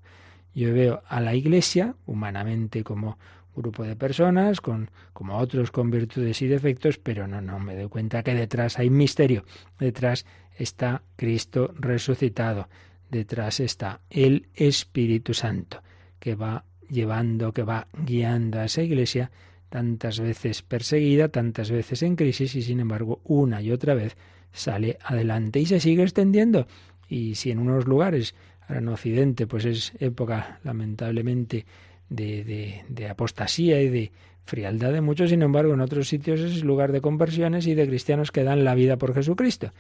[0.54, 3.18] Yo veo a la Iglesia humanamente como
[3.54, 7.88] grupo de personas, con, como otros con virtudes y defectos, pero no, no, me doy
[7.88, 9.44] cuenta que detrás hay misterio.
[9.78, 10.24] Detrás
[10.56, 12.68] está Cristo resucitado.
[13.10, 15.82] Detrás está el Espíritu Santo,
[16.18, 19.30] que va llevando, que va guiando a esa iglesia
[19.74, 24.16] tantas veces perseguida, tantas veces en crisis y sin embargo una y otra vez
[24.52, 26.68] sale adelante y se sigue extendiendo.
[27.08, 28.36] Y si en unos lugares,
[28.68, 31.66] ahora en Occidente, pues es época lamentablemente
[32.08, 34.12] de, de, apostasía y de
[34.44, 38.30] frialdad de muchos, sin embargo en otros sitios es lugar de conversiones y de cristianos
[38.30, 39.72] que dan la vida por Jesucristo.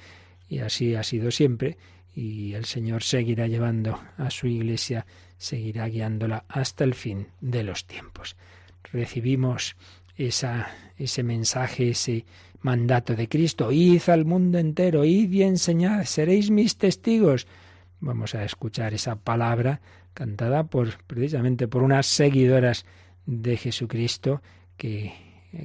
[0.48, 1.78] Y así ha sido siempre
[2.16, 5.06] y el Señor seguirá llevando a su iglesia,
[5.38, 8.34] seguirá guiándola hasta el fin de los tiempos.
[8.92, 9.76] Recibimos
[10.16, 12.24] esa, ese mensaje, ese
[12.60, 17.46] mandato de Cristo, id al mundo entero, id y enseñad, seréis mis testigos.
[18.00, 19.80] Vamos a escuchar esa palabra
[20.14, 22.86] cantada por precisamente por unas seguidoras
[23.26, 24.42] de Jesucristo
[24.76, 25.12] que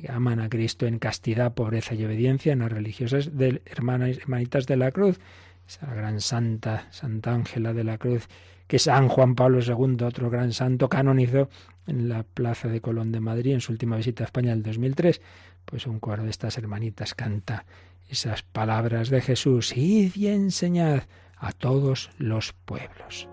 [0.07, 4.77] aman a Cristo en castidad, pobreza y obediencia, en las religiosas de hermanas, hermanitas de
[4.77, 5.19] la cruz,
[5.67, 8.27] esa gran santa, Santa Ángela de la Cruz,
[8.69, 11.49] que San Juan Pablo II, otro gran santo, canonizó
[11.87, 14.63] en la Plaza de Colón de Madrid en su última visita a España en el
[14.63, 15.21] 2003.
[15.65, 17.65] Pues un coro de estas hermanitas canta
[18.07, 21.05] esas palabras de Jesús, id y enseñad
[21.35, 23.27] a todos los pueblos.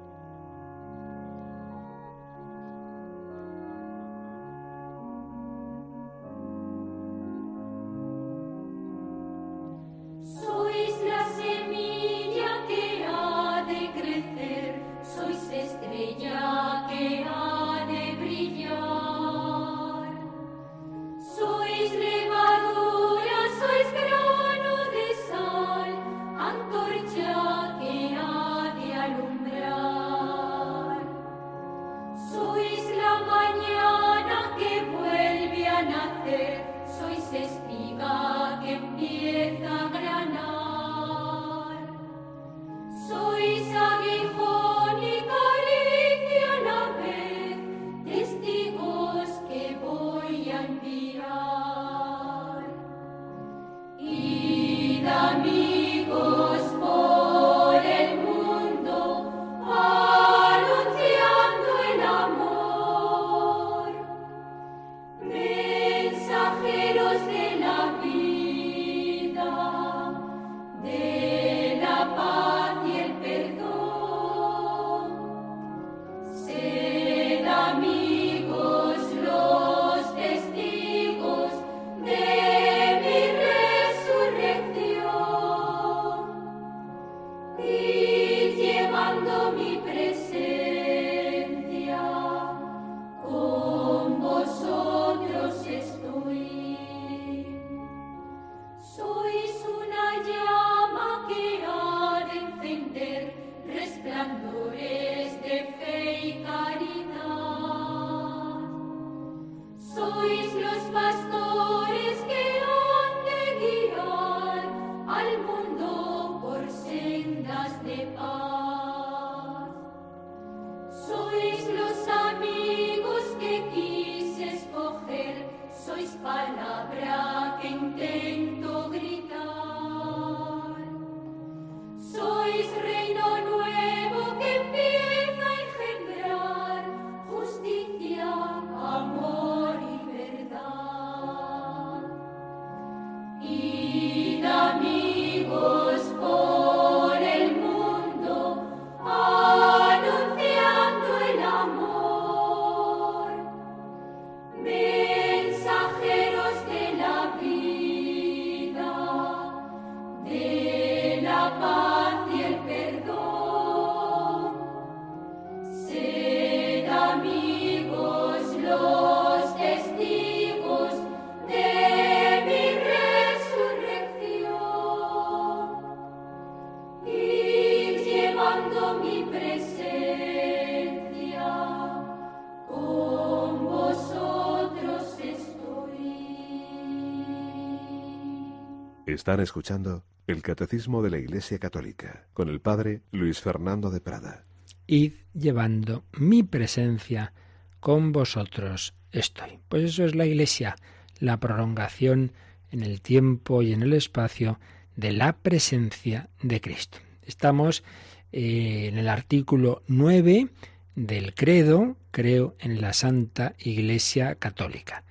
[189.27, 194.45] Están escuchando el Catecismo de la Iglesia Católica con el Padre Luis Fernando de Prada.
[194.87, 197.33] Id llevando mi presencia
[197.81, 199.59] con vosotros estoy.
[199.69, 200.77] Pues eso es la Iglesia,
[201.19, 202.31] la prolongación
[202.71, 204.61] en el tiempo y en el espacio
[204.95, 206.99] de la presencia de Cristo.
[207.23, 207.83] Estamos
[208.31, 210.51] eh, en el artículo 9
[210.95, 215.03] del credo, creo en la Santa Iglesia Católica.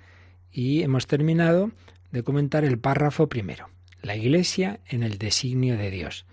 [0.54, 1.72] Y hemos terminado
[2.14, 3.75] de comentar el párrafo primero,
[4.06, 6.26] la Iglesia en el designio de Dios,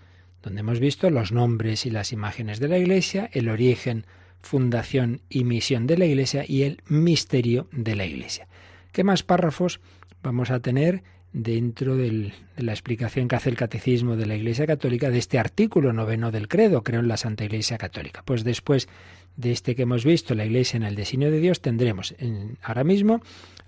[0.43, 4.05] donde hemos visto los nombres y las imágenes de la Iglesia, el origen,
[4.41, 8.47] fundación y misión de la Iglesia y el misterio de la Iglesia.
[8.91, 9.79] ¿Qué más párrafos
[10.21, 11.01] vamos a tener
[11.33, 15.91] dentro de la explicación que hace el Catecismo de la Iglesia Católica de este artículo
[15.91, 18.21] noveno del credo, creo en la Santa Iglesia Católica?
[18.23, 18.87] Pues después
[19.35, 22.83] de este que hemos visto, la Iglesia en el designio de Dios, tendremos en, ahora
[22.83, 23.21] mismo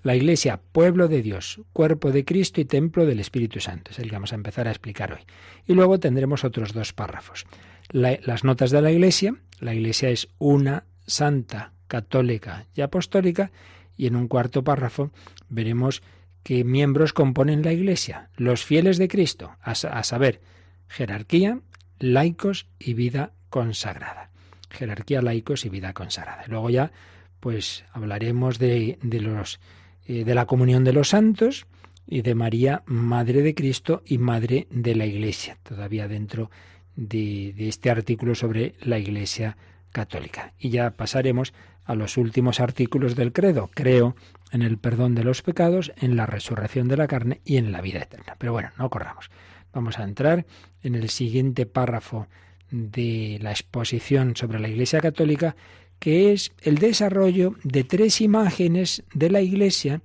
[0.03, 3.89] la Iglesia, pueblo de Dios, cuerpo de Cristo y templo del Espíritu Santo.
[3.89, 5.21] Es el que vamos a empezar a explicar hoy.
[5.65, 7.45] Y luego tendremos otros dos párrafos.
[7.89, 9.35] las notas de la Iglesia.
[9.59, 13.51] La Iglesia es una, santa, católica y apostólica.
[13.97, 15.09] Y en un cuarto párrafo
[15.49, 16.03] veremos
[16.45, 18.29] qué miembros componen la Iglesia.
[18.37, 20.39] Los fieles de Cristo, a, a saber,
[20.87, 21.59] jerarquía,
[21.99, 24.29] laicos y vida consagrada
[24.75, 26.43] jerarquía, laicos y vida consagrada.
[26.47, 26.91] Luego ya,
[27.39, 29.59] pues hablaremos de, de los
[30.07, 31.65] eh, de la comunión de los santos
[32.05, 36.51] y de María, Madre de Cristo y Madre de la Iglesia, todavía dentro
[36.95, 39.57] de, de este artículo sobre la Iglesia
[39.91, 40.53] católica.
[40.59, 41.53] Y ya pasaremos
[41.85, 43.69] a los últimos artículos del credo.
[43.73, 44.15] Creo
[44.51, 47.81] en el perdón de los pecados, en la resurrección de la carne y en la
[47.81, 48.35] vida eterna.
[48.37, 49.29] Pero bueno, no corramos.
[49.73, 50.45] Vamos a entrar
[50.83, 52.27] en el siguiente párrafo
[52.71, 55.55] de la exposición sobre la Iglesia Católica,
[55.99, 60.01] que es el desarrollo de tres imágenes de la Iglesia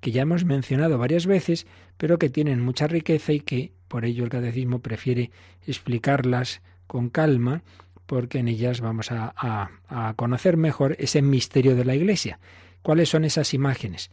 [0.00, 1.66] que ya hemos mencionado varias veces,
[1.96, 5.30] pero que tienen mucha riqueza y que por ello el catecismo prefiere
[5.66, 7.62] explicarlas con calma,
[8.10, 9.70] porque en ellas vamos a,
[10.16, 12.40] conocer mejor ese misterio de la Iglesia.
[12.82, 14.10] ¿Cuáles son esas imágenes?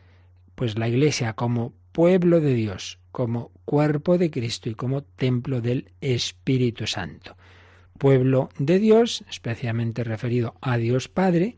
[0.54, 5.90] Pues la Iglesia como pueblo de Dios, como cuerpo de Cristo y como templo del
[6.00, 7.38] Espíritu Santo
[7.98, 11.56] pueblo de Dios, especialmente referido a Dios Padre,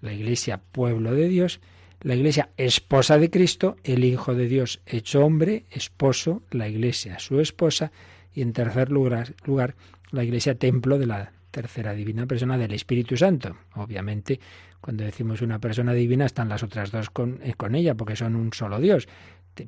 [0.00, 1.60] la Iglesia pueblo de Dios,
[2.00, 7.38] la Iglesia esposa de Cristo, el Hijo de Dios hecho hombre, esposo, la Iglesia su
[7.38, 7.92] esposa,
[8.34, 9.76] y en tercer lugar, lugar
[10.10, 13.56] la Iglesia templo de la tercera divina persona del Espíritu Santo.
[13.76, 14.38] Obviamente,
[14.78, 18.36] cuando decimos una persona divina están las otras dos con, eh, con ella, porque son
[18.36, 19.08] un solo Dios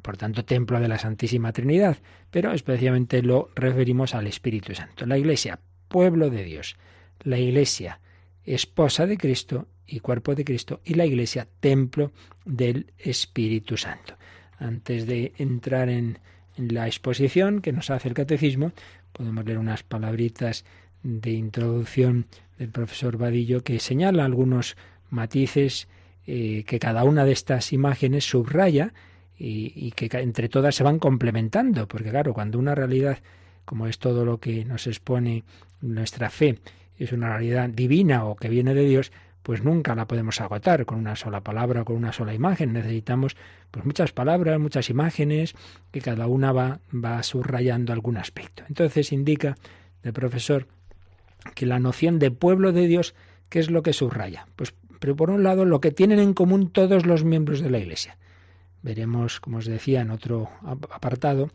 [0.03, 1.96] por tanto templo de la Santísima Trinidad,
[2.31, 5.07] pero especialmente lo referimos al Espíritu Santo.
[5.07, 6.77] La Iglesia, pueblo de Dios,
[7.20, 8.01] la Iglesia,
[8.44, 12.12] esposa de Cristo y cuerpo de Cristo, y la Iglesia, templo
[12.44, 14.18] del Espíritu Santo.
[14.59, 16.18] Antes de entrar en,
[16.59, 18.72] la exposición que nos hace el catecismo,
[19.12, 20.66] podemos leer unas palabritas
[21.02, 22.26] de introducción
[22.58, 24.76] del profesor Vadillo que señala algunos
[25.11, 25.88] matices
[26.26, 28.92] eh, que cada una de estas imágenes subraya
[29.38, 33.18] y, y, que entre todas se van complementando, porque claro, cuando una realidad
[33.68, 35.44] como es todo lo que nos expone
[35.82, 36.58] nuestra fe,
[36.96, 40.98] es una realidad divina o que viene de Dios, pues nunca la podemos agotar con
[40.98, 42.72] una sola palabra o con una sola imagen.
[42.72, 43.37] Necesitamos
[43.70, 45.54] pues muchas palabras, muchas imágenes,
[45.90, 48.64] que cada una va, va subrayando algún aspecto.
[48.68, 49.54] Entonces indica
[50.02, 50.66] el profesor
[51.55, 53.14] que la noción de pueblo de Dios,
[53.48, 54.46] ¿qué es lo que subraya?
[54.57, 57.79] Pues pero por un lado lo que tienen en común todos los miembros de la
[57.79, 58.18] Iglesia.
[58.83, 61.51] Veremos, como os decía en otro apartado,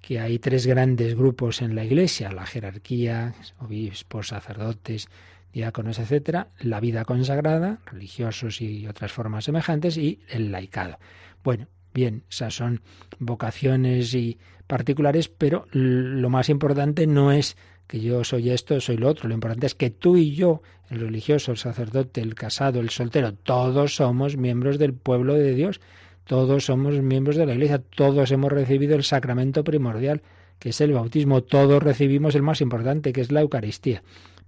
[0.00, 5.08] que hay tres grandes grupos en la Iglesia, la jerarquía, obispos, sacerdotes,
[5.52, 10.98] diáconos, etcétera, la vida consagrada, religiosos y otras formas semejantes, y el laicado.
[11.44, 12.80] Bueno, bien, esas son
[13.18, 17.56] vocaciones y particulares, pero lo más importante no es
[17.92, 21.00] que yo soy esto, soy lo otro, lo importante es que tú y yo, el
[21.00, 25.78] religioso, el sacerdote, el casado, el soltero, todos somos miembros del pueblo de Dios
[26.24, 30.22] todos somos miembros de la Iglesia, todos hemos recibido el sacramento primordial,
[30.58, 34.02] que es el bautismo, todos recibimos el más importante, que es la Eucaristía.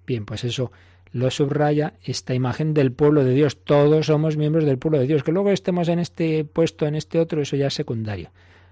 [0.07, 0.71] Bien, pues eso
[1.11, 3.59] lo subraya esta imagen del pueblo de Dios.
[3.65, 5.23] Todos somos miembros del pueblo de Dios.
[5.23, 8.31] Que luego estemos en este puesto, en este otro, eso ya es secundario.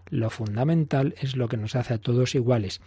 [0.09, 2.81] Lo fundamental es lo que nos hace a todos iguales.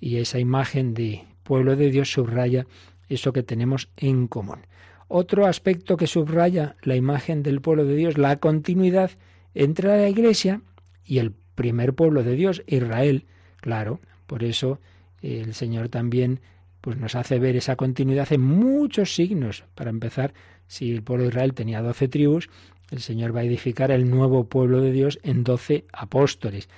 [0.00, 2.66] Y esa imagen de pueblo de Dios subraya
[3.08, 4.66] eso que tenemos en común.
[5.08, 9.10] Otro aspecto que subraya la imagen del pueblo de Dios, la continuidad
[9.54, 10.62] entre la Iglesia
[11.04, 13.26] y el primer pueblo de Dios, Israel.
[13.60, 14.78] Claro, por eso
[15.20, 16.40] el Señor también
[16.80, 19.64] pues nos hace ver esa continuidad en muchos signos.
[19.74, 20.32] Para empezar,
[20.66, 22.48] si el pueblo de Israel tenía doce tribus,
[22.90, 26.68] el Señor va a edificar el nuevo pueblo de Dios en doce apóstoles.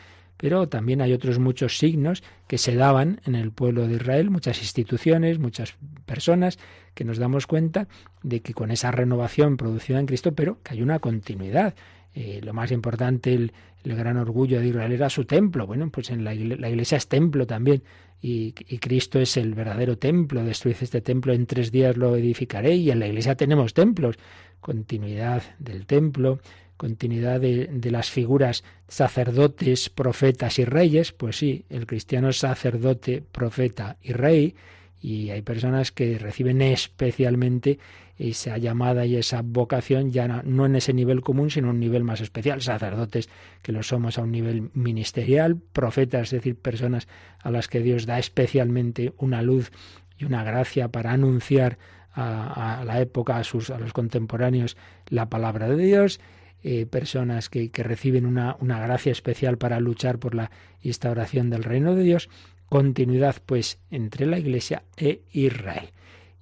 [0.42, 4.60] Pero también hay otros muchos signos que se daban en el pueblo de Israel, muchas
[4.60, 6.58] instituciones, muchas personas,
[6.94, 7.86] que nos damos cuenta
[8.24, 11.74] de que con esa renovación producida en Cristo, pero que hay una continuidad
[12.14, 13.52] eh, lo más importante, el,
[13.84, 15.64] gran orgullo de Israel era su templo.
[15.64, 17.84] Bueno, pues en la, iglesia es templo también.
[18.20, 20.44] Y, Cristo es el verdadero templo.
[20.44, 22.74] Destruid este templo, en tres días lo edificaré.
[22.74, 24.16] Y en la iglesia tenemos templos.
[24.60, 26.40] Continuidad del templo,
[26.82, 33.22] continuidad de, de, las figuras sacerdotes, profetas y reyes, pues sí, el cristiano es sacerdote,
[33.22, 34.56] profeta y rey,
[35.00, 37.78] y hay personas que reciben especialmente
[38.18, 42.02] esa llamada y esa vocación ya no, en ese nivel común, sino en un nivel
[42.02, 42.60] más especial.
[42.60, 43.28] Sacerdotes
[43.62, 47.06] que lo somos a un nivel ministerial, profetas, es decir, personas
[47.38, 49.70] a las que Dios da especialmente una luz
[50.18, 51.78] y una gracia para anunciar
[52.12, 54.76] a, la época, a, sus, a los contemporáneos,
[55.08, 56.18] la palabra de Dios.
[56.64, 61.96] Eh, personas que, reciben una, una gracia especial para luchar por la instauración del reino
[61.96, 62.28] de Dios
[62.72, 65.90] continuidad pues entre la Iglesia e Israel.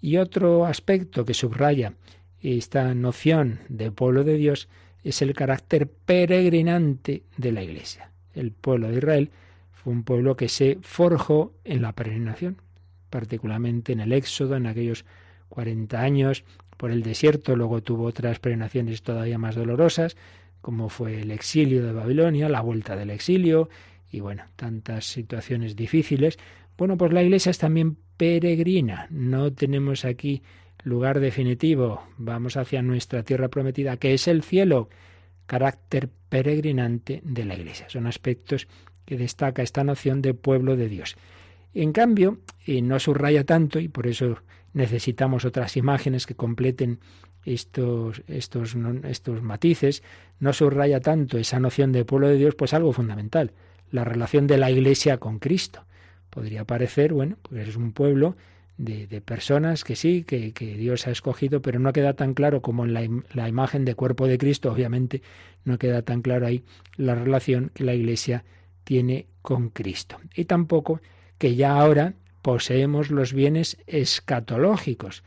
[0.01, 1.95] Y otro aspecto que subraya
[2.41, 4.69] esta noción de pueblo de Dios
[5.03, 8.13] es el carácter peregrinante de la Iglesia.
[8.33, 9.31] El pueblo de Israel
[9.73, 12.59] fue un pueblo que se forjó en la peregrinación,
[13.09, 15.05] particularmente en el Éxodo, en aquellos
[15.49, 16.45] 40 años
[16.81, 20.17] por el desierto, luego tuvo otras peregrinaciones todavía más dolorosas,
[20.63, 23.69] como fue el exilio de Babilonia, la vuelta del exilio,
[24.11, 26.39] y bueno, tantas situaciones difíciles.
[26.79, 29.09] Bueno, pues la iglesia es también peregrina.
[29.11, 30.43] No tenemos aquí
[30.83, 32.03] lugar definitivo.
[32.17, 34.89] Vamos hacia nuestra tierra prometida, que es el cielo.
[35.45, 37.91] Carácter peregrinante de la iglesia.
[37.91, 38.69] Son aspectos
[39.05, 41.19] que destaca esta noción de pueblo de Dios.
[41.75, 44.39] En cambio, y no subraya tanto, y por eso
[44.73, 47.01] necesitamos otras imágenes que completen
[47.45, 50.03] estos, estos, estos matices,
[50.39, 53.53] no subraya tanto esa noción de pueblo de Dios, pues algo fundamental
[53.91, 55.85] la relación de la Iglesia con Cristo.
[56.31, 58.37] Podría parecer, bueno, pues es un pueblo
[58.79, 62.95] de, personas que sí, que, Dios ha escogido, pero no queda tan claro como en
[62.95, 65.23] la, la, imagen de cuerpo de Cristo, obviamente
[65.65, 66.65] no queda tan claro ahí
[66.97, 68.45] la relación que la Iglesia
[68.85, 70.17] tiene con Cristo.
[70.35, 71.01] Y tampoco
[71.37, 75.23] que ya ahora poseemos los bienes escatológicos.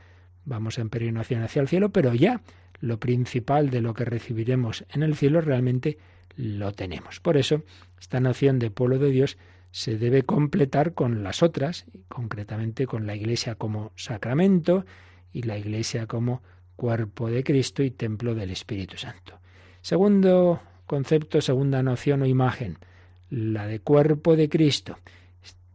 [0.46, 2.42] Vamos en peregrinación hacia el cielo, pero ya
[2.80, 5.98] lo principal de lo que recibiremos en el cielo realmente
[6.36, 7.20] lo tenemos.
[7.20, 7.64] Por eso,
[8.00, 9.38] esta noción de pueblo de Dios
[9.72, 14.86] se debe completar con las otras, concretamente con la Iglesia como sacramento
[15.32, 16.44] y la Iglesia como
[16.76, 19.40] cuerpo de Cristo y templo del Espíritu Santo.
[19.82, 22.78] Segundo concepto, segunda noción o imagen,
[23.30, 24.98] la de cuerpo de Cristo.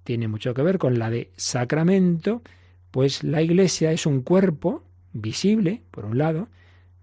[0.09, 2.41] Tiene mucho que ver con la de sacramento,
[2.91, 4.83] pues la Iglesia es un cuerpo
[5.13, 6.49] visible, por un lado,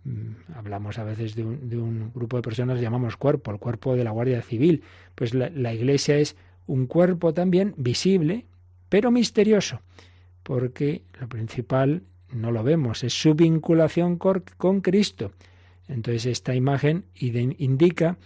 [0.06, 4.12] Mm, hablamos a veces de un, grupo de personas, llamamos cuerpo, el cuerpo de la
[4.12, 4.84] Guardia Civil.
[5.16, 6.38] Pues la, Iglesia es
[6.68, 8.46] un cuerpo también visible,
[8.88, 9.82] pero misterioso,
[10.44, 15.32] porque lo principal no lo vemos, es su vinculación con, Cristo.
[15.88, 18.18] Entonces esta imagen indica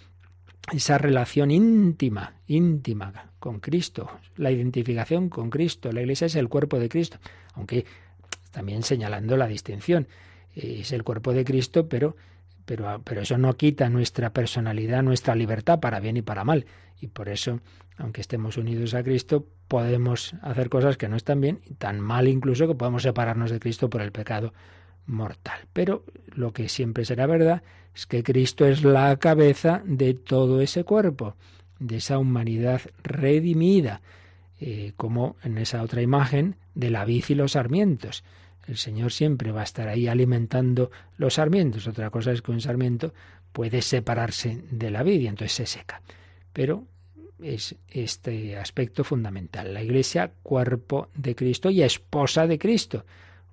[0.72, 5.92] esa relación íntima, íntima con Cristo, la identificación con Cristo.
[5.92, 7.18] La Iglesia es el cuerpo de Cristo,
[7.54, 7.86] aunque
[8.52, 10.08] también señalando la distinción
[10.56, 12.16] es el cuerpo de Cristo, pero,
[12.66, 16.66] pero, pero eso no quita nuestra personalidad, nuestra libertad para bien y para mal.
[17.02, 17.62] Y por eso,
[17.98, 22.68] aunque estemos unidos a Cristo, podemos hacer cosas que no están bien, tan mal incluso
[22.68, 24.54] que podemos separarnos de Cristo por el pecado
[25.10, 25.60] mortal.
[25.74, 26.04] Pero
[26.34, 31.36] lo que siempre será verdad es que Cristo es la cabeza de todo ese cuerpo,
[31.80, 34.02] de esa humanidad redimida,
[34.60, 38.24] eh, como en esa otra imagen de la vid y los sarmientos.
[38.68, 41.88] El Señor siempre va a estar ahí alimentando los sarmientos.
[41.88, 43.14] Otra cosa es que un sarmiento
[43.52, 46.02] puede separarse de la vid y entonces se seca.
[46.54, 46.86] Pero
[47.42, 49.74] es este aspecto fundamental.
[49.74, 53.06] La Iglesia, cuerpo de Cristo y esposa de Cristo,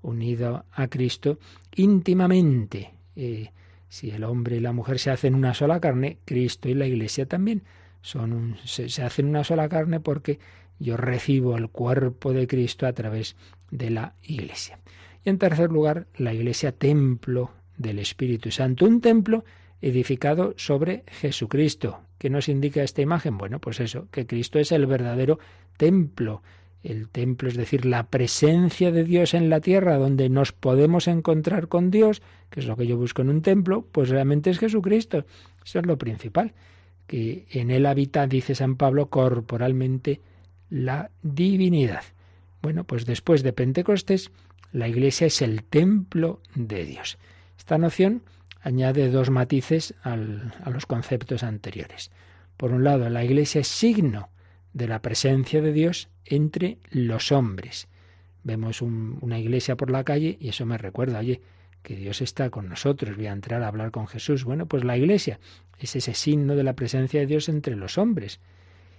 [0.03, 1.39] unido a Cristo
[1.75, 2.93] íntimamente.
[3.15, 3.51] Eh,
[3.89, 7.27] si el hombre y la mujer se hacen una sola carne, Cristo y la Iglesia
[7.27, 7.63] también
[8.07, 10.39] son se, se hacen una sola carne porque
[10.79, 13.35] yo recibo el cuerpo de Cristo a través
[13.71, 14.79] de la Iglesia.
[15.25, 19.45] Y en tercer lugar, la iglesia templo del Espíritu Santo, un templo
[19.83, 22.01] edificado sobre Jesucristo.
[22.19, 23.37] ¿Qué nos indica esta imagen?
[23.37, 25.41] Bueno, pues eso, que Cristo es el verdadero
[25.77, 26.43] templo.
[26.87, 31.67] El templo, es decir, la presencia de Dios en la tierra, donde nos podemos encontrar
[31.67, 35.27] con Dios, que es lo que yo busco en un templo, pues realmente es Jesucristo.
[35.65, 36.55] Eso es lo principal,
[37.09, 40.21] que en él habita, dice San Pablo, corporalmente
[40.71, 42.05] la divinidad.
[42.63, 44.31] Bueno, pues después de Pentecostés,
[44.71, 47.19] la Iglesia es el templo de Dios.
[47.59, 48.23] Esta noción
[48.61, 52.13] añade dos matices a los conceptos anteriores.
[52.57, 54.29] Por un lado, la Iglesia es signo
[54.77, 57.89] de la presencia de Dios entre los hombres.
[58.45, 61.41] Vemos una iglesia por la calle y eso me recuerda, oye,
[61.83, 64.45] que Dios está con nosotros, voy a entrar a hablar con Jesús.
[64.45, 65.41] Bueno, pues la iglesia
[65.79, 68.39] es ese signo de la presencia de Dios entre los hombres.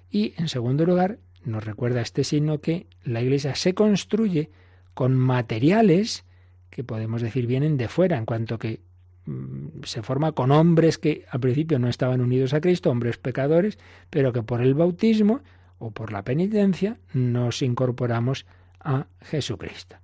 [0.09, 4.49] Y en segundo lugar, nos recuerda este signo que la iglesia se construye
[4.95, 6.25] con materiales
[6.71, 8.81] que podemos decir vienen de fuera, en cuanto que
[9.25, 13.77] mm, se forma con hombres que al principio no estaban unidos a Cristo, hombres pecadores,
[14.09, 15.41] pero que por el bautismo
[15.79, 18.45] o por la penitencia nos incorporamos
[18.79, 19.97] a Jesucristo.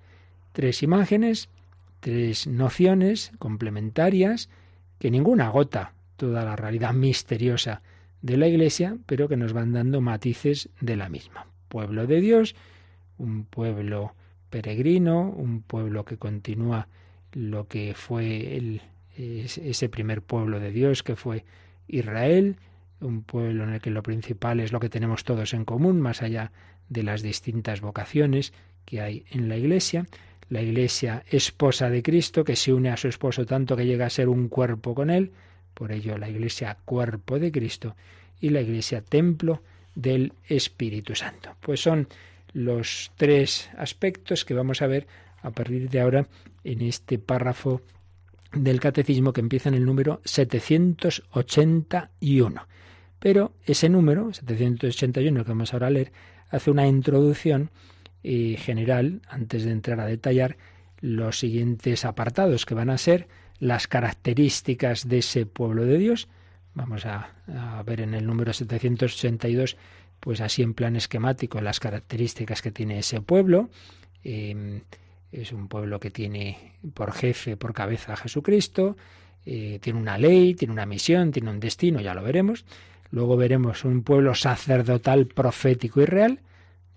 [0.52, 1.50] Tres imágenes,
[2.00, 4.50] tres nociones complementarias
[5.00, 7.82] que ninguna agota toda la realidad misteriosa
[8.22, 11.48] de la Iglesia, pero que nos van dando matices de la misma.
[11.68, 12.56] Pueblo de Dios,
[13.18, 14.16] un pueblo
[14.50, 16.88] peregrino, un pueblo que continúa
[17.34, 18.82] lo que fue el,
[19.18, 21.46] ese primer pueblo de Dios que fue
[21.88, 22.58] Israel,
[23.04, 26.22] un pueblo en el que lo principal es lo que tenemos todos en común, más
[26.22, 26.52] allá
[26.90, 28.54] de las distintas vocaciones
[28.86, 30.06] que hay en la Iglesia.
[30.50, 34.10] La Iglesia esposa de Cristo, que se une a su esposo tanto que llega a
[34.10, 35.32] ser un cuerpo con él,
[35.74, 37.96] por ello la Iglesia cuerpo de Cristo
[38.40, 39.64] y la Iglesia templo
[39.96, 41.56] del Espíritu Santo.
[41.60, 42.08] Pues son
[42.54, 45.08] los tres aspectos que vamos a ver
[45.42, 46.28] a partir de ahora
[46.64, 47.82] en este párrafo
[48.54, 52.68] del catecismo que empieza en el número 781.
[53.24, 56.12] Pero ese número, 781, que vamos ahora a leer,
[56.50, 57.70] hace una introducción
[58.22, 60.58] eh, general antes de entrar a detallar
[61.00, 66.28] los siguientes apartados que van a ser las características de ese pueblo de Dios.
[66.74, 67.32] Vamos a,
[67.86, 69.78] ver en el número 782,
[70.20, 73.70] pues así en plan esquemático, las características que tiene ese pueblo.
[74.26, 74.82] Em,
[75.32, 78.98] es un pueblo que tiene por jefe, por cabeza a Jesucristo,
[79.46, 82.66] eh, tiene una ley, tiene una misión, tiene un destino, ya lo veremos.
[83.14, 86.40] Luego veremos un pueblo sacerdotal, profético y real.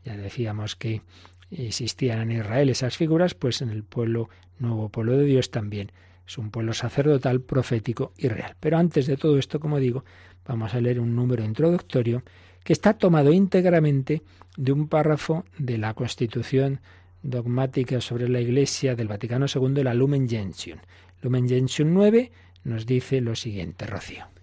[0.02, 1.02] Ya decíamos que
[1.50, 5.92] existían en Israel esas figuras, pues en el pueblo, nuevo pueblo de Dios también
[6.26, 8.56] es un pueblo sacerdotal, profético y real.
[8.60, 10.06] Pero antes de todo esto, como digo,
[10.46, 12.22] vamos a leer un número introductorio
[12.64, 14.22] que está tomado íntegramente
[14.56, 16.80] de un párrafo de la Constitución
[17.22, 20.78] dogmática sobre la Iglesia del Vaticano II, la Lumen Gentium.
[21.20, 22.32] Lumen Gentium 9
[22.64, 24.35] nos dice lo siguiente, Rocío.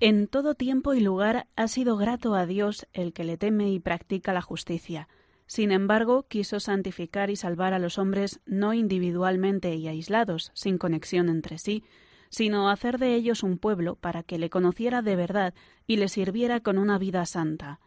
[0.00, 3.80] En todo tiempo y lugar ha sido grato a Dios el que le teme y
[3.80, 5.08] practica la justicia
[5.48, 11.30] sin embargo, quiso santificar y salvar a los hombres no individualmente y aislados, sin conexión
[11.30, 11.84] entre sí,
[12.28, 15.54] sino hacer de ellos un pueblo para que le conociera de verdad
[15.86, 17.80] y le sirviera con una vida santa.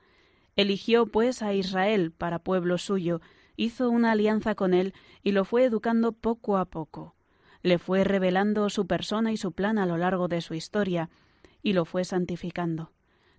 [0.56, 3.22] Eligió, pues, a Israel para pueblo suyo,
[3.58, 7.14] hizo una alianza con él y lo fue educando poco a poco.
[7.62, 11.12] Le fue revelando su persona y su plan a lo largo de su historia,
[11.62, 12.92] y lo fue santificando.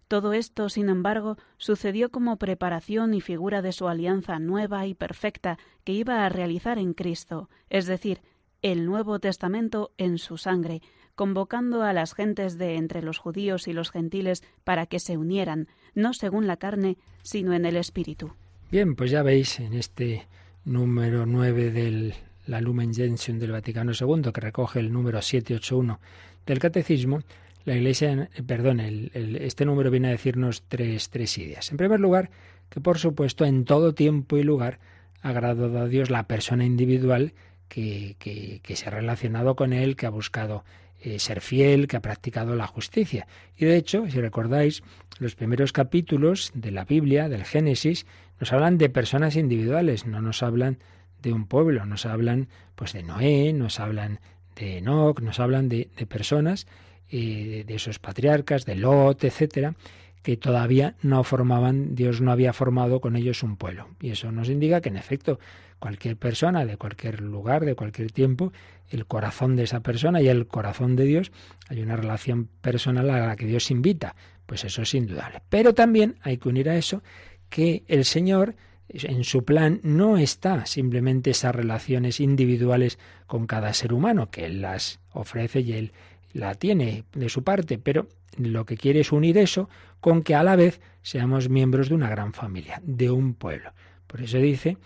[0.09, 5.59] Todo esto, sin embargo, sucedió como preparación y figura de su alianza nueva y perfecta
[5.85, 8.20] que iba a realizar en Cristo, es decir,
[8.61, 10.83] el Nuevo Testamento en su sangre,
[11.14, 15.68] convocando a las gentes de entre los judíos y los gentiles para que se unieran,
[15.95, 18.35] no según la carne, sino en el Espíritu.
[18.70, 20.29] Bien, pues ya veis en este
[20.64, 22.14] número 9 del
[22.47, 26.01] la Lumen Gentium del Vaticano II, que recoge el número 781
[26.45, 27.20] del Catecismo,
[27.64, 31.70] la Iglesia, eh, perdón, este número viene a decirnos tres, tres ideas.
[31.70, 32.30] En primer lugar,
[32.68, 34.78] que por supuesto en todo tiempo y lugar
[35.20, 37.34] ha agradado a Dios la persona individual
[37.68, 40.64] que, que, se ha relacionado con Él, que ha buscado
[41.00, 43.26] eh, ser fiel, que ha practicado la justicia.
[43.56, 44.82] Y de hecho, si recordáis,
[45.18, 48.06] los primeros capítulos de la Biblia, del Génesis,
[48.40, 50.78] nos hablan de personas individuales, no nos hablan
[51.22, 54.18] de un pueblo, nos hablan pues de Noé, nos hablan
[54.56, 56.66] de Enoch, nos hablan de, de personas
[57.12, 59.74] de esos patriarcas, de Lot, etcétera,
[60.22, 63.88] que todavía no formaban, Dios no había formado con ellos un pueblo.
[64.00, 65.38] Y eso nos indica que en efecto
[65.78, 68.52] cualquier persona de cualquier lugar, de cualquier tiempo,
[68.88, 71.32] el corazón de esa persona y el corazón de Dios,
[71.68, 74.14] hay una relación personal a la que Dios invita.
[74.46, 75.42] Pues eso es indudable.
[75.48, 77.02] Pero también hay que unir a eso
[77.48, 78.54] que el Señor
[78.88, 84.60] en su plan no está simplemente esas relaciones individuales con cada ser humano, que Él
[84.60, 85.92] las ofrece y Él
[86.33, 88.09] la tiene de su parte, pero
[88.39, 89.68] lo que quiere es unir eso
[90.01, 93.72] con que a la vez seamos miembros de una gran familia, de un pueblo.
[94.07, 94.78] Por eso dice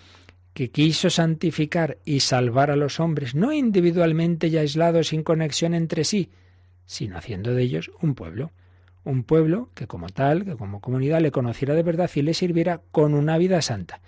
[0.52, 6.04] que quiso santificar y salvar a los hombres, no individualmente y aislados sin conexión entre
[6.04, 6.30] sí,
[6.86, 8.52] sino haciendo de ellos un pueblo.
[9.04, 12.80] Un pueblo que como tal, que como comunidad le conociera de verdad y le sirviera
[12.90, 14.00] con una vida santa.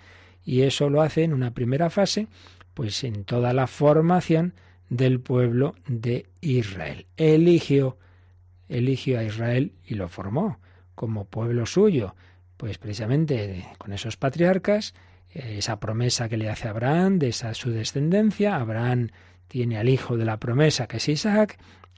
[0.43, 2.27] Y eso lo hace en una primera fase,
[2.73, 4.53] pues en toda la formación
[4.89, 7.05] del pueblo de Israel.
[7.17, 7.97] Eligió,
[8.67, 10.59] eligió a Israel y lo formó
[10.95, 12.15] como pueblo suyo,
[12.57, 14.93] pues precisamente con esos patriarcas,
[15.29, 19.11] esa promesa que le hace Abraham de esa su descendencia, Abraham
[19.47, 21.57] tiene al hijo de la promesa, que es Isaac,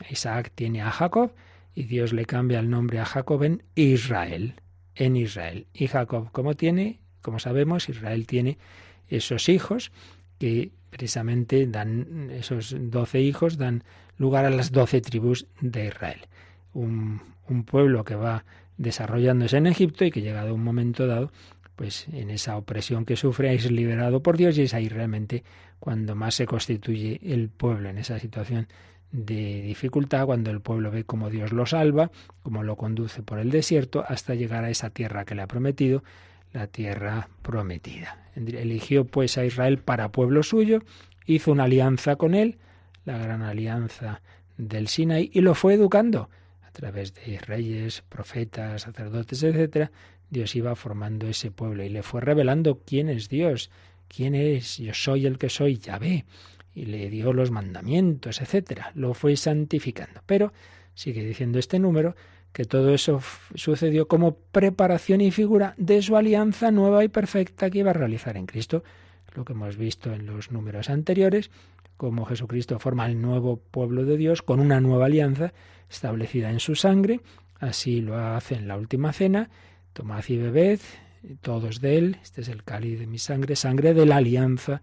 [0.09, 1.33] Isaac tiene a Jacob,
[1.73, 4.55] y Dios le cambia el nombre a Jacob en Israel,
[4.95, 5.67] en Israel.
[5.73, 8.57] Y Jacob, como tiene, como sabemos, Israel tiene
[9.07, 9.91] esos hijos
[10.41, 13.83] que precisamente dan, esos doce hijos dan
[14.17, 16.21] lugar a las doce tribus de Israel.
[16.73, 18.43] Un, un pueblo que va
[18.75, 21.31] desarrollándose en Egipto y que llegado un momento dado,
[21.75, 25.43] pues en esa opresión que sufre es liberado por Dios y es ahí realmente
[25.79, 28.67] cuando más se constituye el pueblo en esa situación
[29.11, 32.09] de dificultad, cuando el pueblo ve cómo Dios lo salva,
[32.41, 36.03] cómo lo conduce por el desierto, hasta llegar a esa tierra que le ha prometido,
[36.53, 38.17] la tierra prometida.
[38.35, 40.83] Eligió pues a Israel para pueblo suyo,
[41.25, 42.57] hizo una alianza con él,
[43.05, 44.21] la gran alianza
[44.57, 46.29] del Sinai, y lo fue educando
[46.63, 49.91] a través de reyes, profetas, sacerdotes, etcétera.
[50.29, 53.69] Dios iba formando ese pueblo y le fue revelando quién es Dios,
[54.07, 56.25] quién es, yo soy el que soy, Yahvé,
[56.73, 58.91] y le dio los mandamientos, etcétera.
[58.95, 60.21] Lo fue santificando.
[60.25, 60.53] Pero
[60.93, 62.15] sigue diciendo este número
[62.53, 63.21] que todo eso
[63.55, 68.37] sucedió como preparación y figura de su alianza nueva y perfecta que iba a realizar
[68.37, 68.83] en Cristo.
[69.35, 71.49] Lo que hemos visto en los números anteriores,
[71.95, 75.53] como Jesucristo forma el nuevo pueblo de Dios con una nueva alianza
[75.89, 77.21] establecida en su sangre.
[77.59, 79.49] Así lo hace en la última cena.
[79.93, 80.79] Tomad y bebed,
[81.41, 82.17] todos de él.
[82.21, 84.81] Este es el cáliz de mi sangre, sangre de la alianza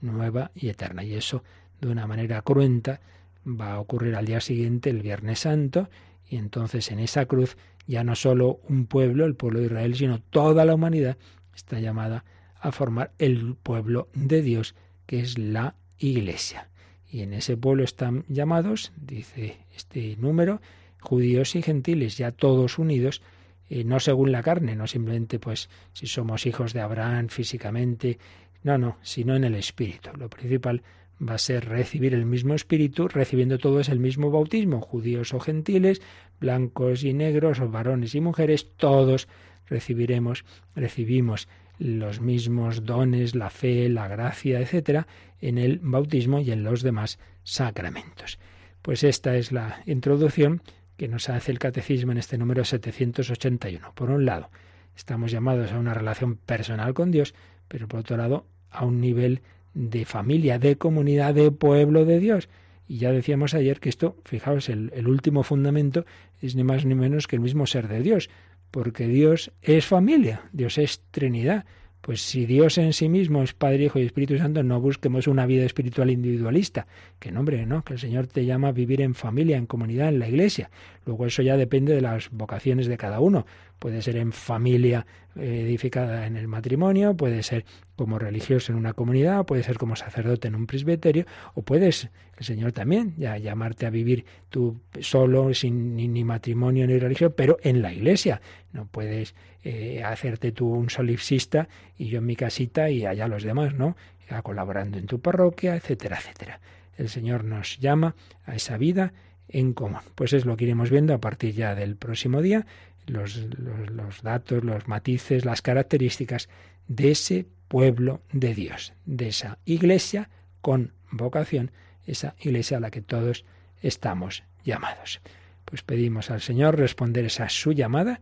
[0.00, 1.02] nueva y eterna.
[1.02, 1.42] Y eso,
[1.80, 3.00] de una manera cruenta,
[3.46, 5.88] va a ocurrir al día siguiente, el Viernes Santo,
[6.28, 7.56] y entonces en esa cruz
[7.86, 11.16] ya no solo un pueblo, el pueblo de Israel, sino toda la humanidad
[11.54, 12.24] está llamada
[12.60, 14.74] a formar el pueblo de Dios,
[15.06, 16.68] que es la Iglesia.
[17.10, 20.60] Y en ese pueblo están llamados, dice este número,
[21.00, 23.22] judíos y gentiles, ya todos unidos,
[23.70, 28.18] eh, no según la carne, no simplemente pues si somos hijos de Abraham físicamente,
[28.62, 30.10] no, no, sino en el Espíritu.
[30.18, 30.82] Lo principal
[31.26, 36.00] va a ser recibir el mismo Espíritu, recibiendo todos el mismo bautismo, judíos o gentiles,
[36.40, 39.28] blancos y negros, o varones y mujeres, todos
[39.66, 40.44] recibiremos,
[40.74, 41.48] recibimos
[41.78, 45.06] los mismos dones, la fe, la gracia, etcétera,
[45.40, 48.38] en el bautismo y en los demás sacramentos.
[48.82, 50.62] Pues esta es la introducción
[50.96, 53.92] que nos hace el catecismo en este número 781.
[53.94, 54.50] Por un lado,
[54.96, 57.34] estamos llamados a una relación personal con Dios,
[57.68, 59.42] pero por otro lado a un nivel
[59.74, 62.48] de familia, de comunidad, de pueblo de Dios.
[62.88, 66.06] Y ya decíamos ayer que esto, fijaos, el, último fundamento
[66.40, 68.30] es ni más ni menos que el mismo ser de Dios,
[68.70, 71.66] porque Dios es familia, Dios es Trinidad.
[72.00, 75.44] Pues si Dios en sí mismo es Padre, Hijo y Espíritu Santo, no busquemos una
[75.44, 76.86] vida espiritual individualista.
[77.18, 77.84] Que nombre, ¿no?
[77.84, 80.70] Que el Señor te llama a vivir en familia, en comunidad, en la iglesia.
[81.04, 83.46] Luego eso ya depende de las vocaciones de cada uno.
[83.78, 85.06] Puede ser en familia
[85.36, 87.64] eh, edificada en el matrimonio, puede ser
[87.94, 92.44] como religioso en una comunidad, puede ser como sacerdote en un presbiterio, o puedes, el
[92.44, 97.82] Señor también, ya llamarte a vivir tú solo, sin ni, matrimonio ni religión, pero en
[97.82, 98.40] la iglesia.
[98.72, 103.42] No puedes eh, hacerte tú un solipsista y yo en mi casita y allá los
[103.42, 103.96] demás, ¿no?
[104.28, 106.60] Ya colaborando en tu parroquia, etcétera, etcétera.
[106.96, 109.12] El Señor nos llama a esa vida
[109.48, 110.00] en común.
[110.14, 112.66] Pues es lo que iremos viendo a partir ya del próximo día
[113.08, 116.48] los, los, datos, los matices, las características
[116.86, 120.30] de ese pueblo de Dios, de esa iglesia
[120.60, 121.70] con vocación,
[122.06, 123.44] esa iglesia a la que todos
[123.82, 125.20] estamos llamados.
[125.64, 128.20] Pues pedimos al Señor responder esa su llamada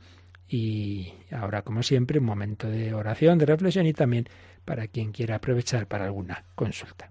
[0.48, 4.28] y ahora, como siempre, un momento de oración, de reflexión y también
[4.64, 7.10] para quien quiera aprovechar para alguna consulta.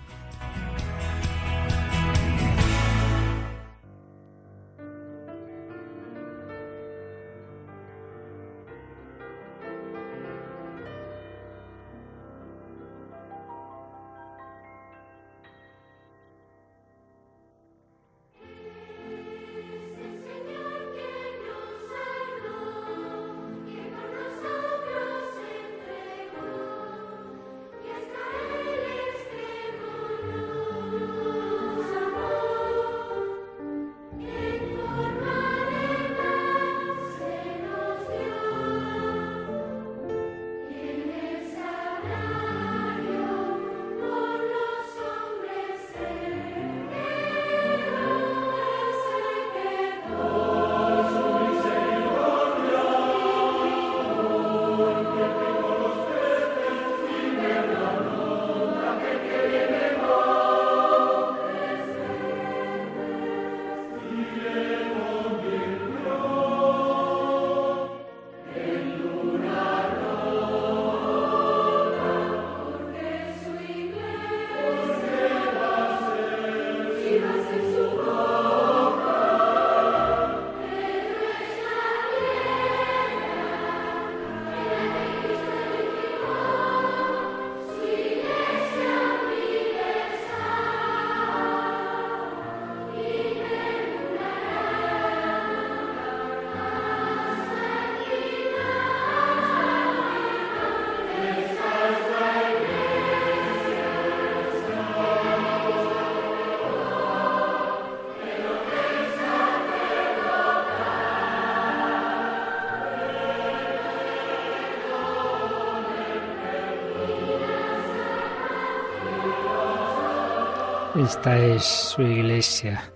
[121.03, 122.93] Esta es su iglesia,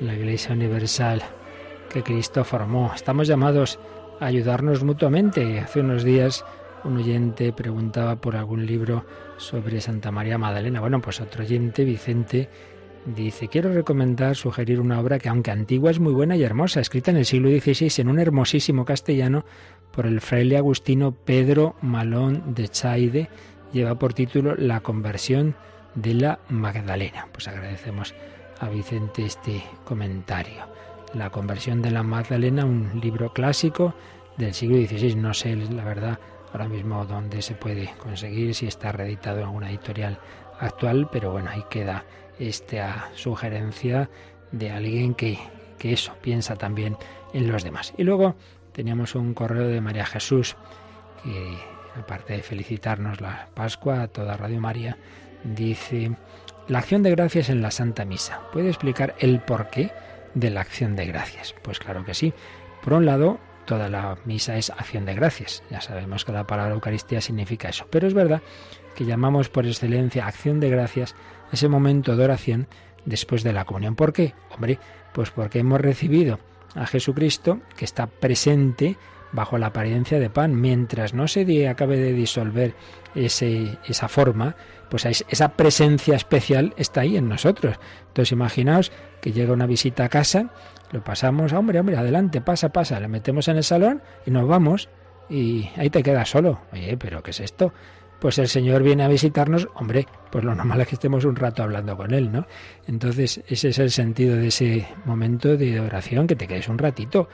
[0.00, 1.22] la iglesia universal
[1.90, 2.90] que Cristo formó.
[2.94, 3.78] Estamos llamados
[4.18, 5.60] a ayudarnos mutuamente.
[5.60, 6.42] Hace unos días
[6.84, 9.04] un oyente preguntaba por algún libro
[9.36, 10.80] sobre Santa María Magdalena.
[10.80, 12.48] Bueno, pues otro oyente, Vicente,
[13.04, 17.10] dice, quiero recomendar, sugerir una obra que aunque antigua es muy buena y hermosa, escrita
[17.10, 19.44] en el siglo XVI en un hermosísimo castellano
[19.92, 23.28] por el fraile agustino Pedro Malón de Chaide,
[23.70, 25.54] lleva por título La conversión
[25.94, 27.28] de la Magdalena.
[27.32, 28.14] Pues agradecemos
[28.60, 30.66] a Vicente este comentario.
[31.14, 33.94] La conversión de la Magdalena, un libro clásico
[34.36, 35.14] del siglo XVI.
[35.16, 36.18] No sé, la verdad,
[36.52, 40.18] ahora mismo dónde se puede conseguir, si está reeditado en alguna editorial
[40.58, 42.04] actual, pero bueno, ahí queda
[42.38, 44.10] esta sugerencia
[44.50, 45.38] de alguien que,
[45.78, 46.96] que eso, piensa también
[47.32, 47.94] en los demás.
[47.96, 48.34] Y luego
[48.72, 50.56] teníamos un correo de María Jesús,
[51.22, 51.58] que
[51.98, 54.96] aparte de felicitarnos la Pascua a toda Radio María,
[55.44, 56.12] dice,
[56.68, 58.40] la acción de gracias en la Santa Misa.
[58.52, 59.92] ¿Puede explicar el porqué
[60.34, 61.54] de la acción de gracias?
[61.62, 62.32] Pues claro que sí.
[62.82, 65.62] Por un lado, toda la misa es acción de gracias.
[65.70, 67.86] Ya sabemos que la palabra Eucaristía significa eso.
[67.90, 68.42] Pero es verdad
[68.94, 71.14] que llamamos por excelencia acción de gracias
[71.52, 72.68] ese momento de oración
[73.04, 73.94] después de la comunión.
[73.96, 74.34] ¿Por qué?
[74.50, 74.78] Hombre,
[75.12, 76.40] pues porque hemos recibido
[76.74, 78.96] a Jesucristo que está presente
[79.34, 80.58] bajo la apariencia de pan.
[80.60, 82.74] Mientras no se acabe de disolver
[83.14, 84.56] ese, esa forma,
[84.88, 87.76] pues esa presencia especial está ahí en nosotros.
[88.08, 90.50] Entonces imaginaos que llega una visita a casa,
[90.92, 94.88] lo pasamos, hombre, hombre, adelante, pasa, pasa, le metemos en el salón y nos vamos
[95.28, 96.60] y ahí te quedas solo.
[96.72, 97.72] Oye, pero ¿qué es esto?
[98.20, 101.62] Pues el Señor viene a visitarnos, hombre, pues lo normal es que estemos un rato
[101.62, 102.46] hablando con Él, ¿no?
[102.86, 107.28] Entonces ese es el sentido de ese momento de oración, que te quedes un ratito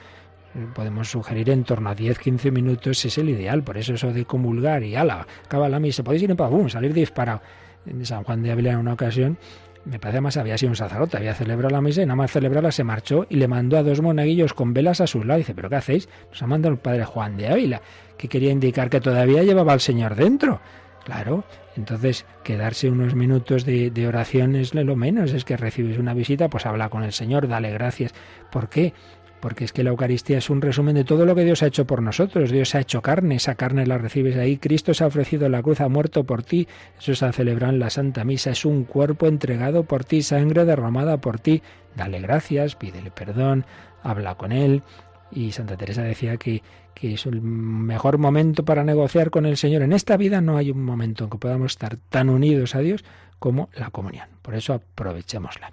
[0.73, 3.63] podemos sugerir en torno a 10-15 minutos es el ideal.
[3.63, 6.93] Por eso eso de comulgar y ala, acaba la misa, podéis ir en paz, salir
[6.93, 7.41] disparado.
[7.85, 9.37] En San Juan de Ávila en una ocasión,
[9.85, 12.71] me parece más, había sido un sacerdote, había celebrado la misa y nada más celebrarla
[12.71, 15.39] se marchó y le mandó a dos monaguillos con velas a su lado.
[15.39, 16.09] dice, ¿pero qué hacéis?
[16.29, 17.81] Nos ha mandado el padre Juan de Ávila,
[18.17, 20.61] que quería indicar que todavía llevaba al Señor dentro.
[21.03, 21.45] Claro,
[21.75, 26.47] entonces quedarse unos minutos de, de oración es lo menos, es que recibes una visita,
[26.47, 28.13] pues habla con el Señor, dale gracias.
[28.51, 28.93] ¿Por qué?
[29.41, 31.85] Porque es que la Eucaristía es un resumen de todo lo que Dios ha hecho
[31.85, 32.51] por nosotros.
[32.51, 34.57] Dios ha hecho carne, esa carne la recibes ahí.
[34.57, 36.67] Cristo se ha ofrecido la cruz, ha muerto por ti.
[36.99, 38.51] Eso se ha celebrado en la Santa Misa.
[38.51, 41.61] Es un cuerpo entregado por ti, sangre derramada por ti.
[41.95, 43.65] Dale gracias, pídele perdón,
[44.03, 44.83] habla con Él.
[45.31, 46.61] Y Santa Teresa decía que,
[46.93, 49.81] que es el mejor momento para negociar con el Señor.
[49.81, 53.03] En esta vida no hay un momento en que podamos estar tan unidos a Dios
[53.39, 54.27] como la comunión.
[54.41, 55.71] Por eso aprovechémosla.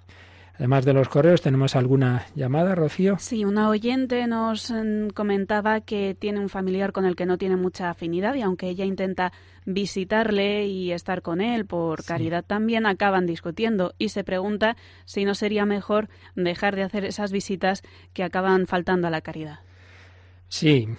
[0.59, 3.15] Además de los correos, ¿tenemos alguna llamada, Rocío?
[3.17, 7.55] Sí, una oyente nos mm, comentaba que tiene un familiar con el que no tiene
[7.55, 9.31] mucha afinidad y aunque ella intenta
[9.65, 15.33] visitarle y estar con él por caridad también, acaban discutiendo y se pregunta si no
[15.33, 17.81] sería mejor dejar de hacer esas visitas
[18.11, 19.59] que acaban faltando a la caridad.
[20.49, 20.89] Sí,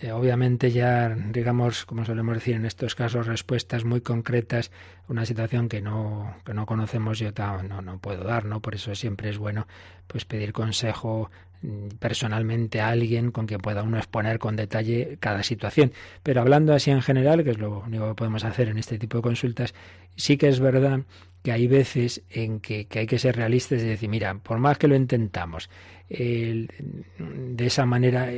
[0.00, 4.70] eh, obviamente ya, digamos, como solemos decir en estos casos, respuestas muy concretas,
[5.08, 7.30] una situación que no, que no conocemos yo
[7.68, 8.60] no, no puedo dar, ¿no?
[8.60, 9.66] Por eso siempre es bueno
[10.06, 11.30] pues pedir consejo
[11.62, 15.92] mm, personalmente a alguien con quien pueda uno exponer con detalle cada situación.
[16.22, 19.16] Pero hablando así en general, que es lo único que podemos hacer en este tipo
[19.18, 19.74] de consultas,
[20.14, 21.00] sí que es verdad
[21.48, 24.86] que hay veces en que, hay que ser realistas y decir, mira, por más que
[24.86, 25.70] lo intentamos,
[26.10, 26.68] de
[27.58, 28.28] esa manera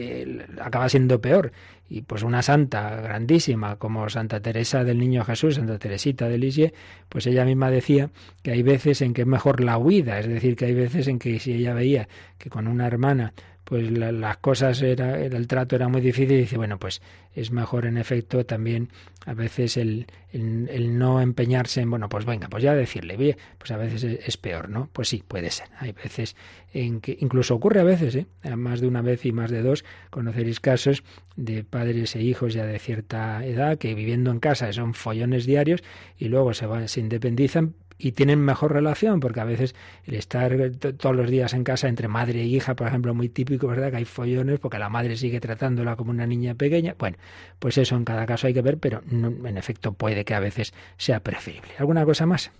[0.62, 1.50] acaba siendo peor.
[1.88, 6.72] Y pues una santa grandísima como Santa Teresa del Niño Jesús, Santa Teresita de Lisieux,
[7.08, 8.10] pues ella misma decía
[8.44, 11.18] que hay veces en que es mejor la huida, es decir, que hay veces en
[11.18, 12.08] que si ella veía
[12.38, 13.34] que con una hermana
[13.70, 17.00] pues las cosas era, el trato era muy difícil y dice bueno pues
[17.36, 18.88] es mejor en efecto también
[19.26, 23.70] a veces el, el, no empeñarse en bueno pues venga pues ya decirle bien pues
[23.70, 26.34] a veces es, peor no pues sí puede ser hay veces
[26.74, 28.26] en que incluso ocurre a veces ¿eh?
[28.56, 31.04] más de una vez y más de dos conoceréis casos
[31.36, 35.84] de padres e hijos ya de cierta edad que viviendo en casa son follones diarios
[36.18, 39.74] y luego se van se independizan y tienen mejor relación, porque a veces
[40.04, 40.52] el estar
[40.98, 43.90] todos los días en casa entre madre e hija, por ejemplo, muy típico, ¿verdad?
[43.90, 46.94] Que hay follones porque la madre sigue tratándola como una niña pequeña.
[46.98, 47.16] Bueno,
[47.58, 50.72] pues eso en cada caso hay que ver, pero en efecto puede que a veces
[50.96, 51.70] sea preferible.
[51.78, 52.50] ¿Alguna cosa más?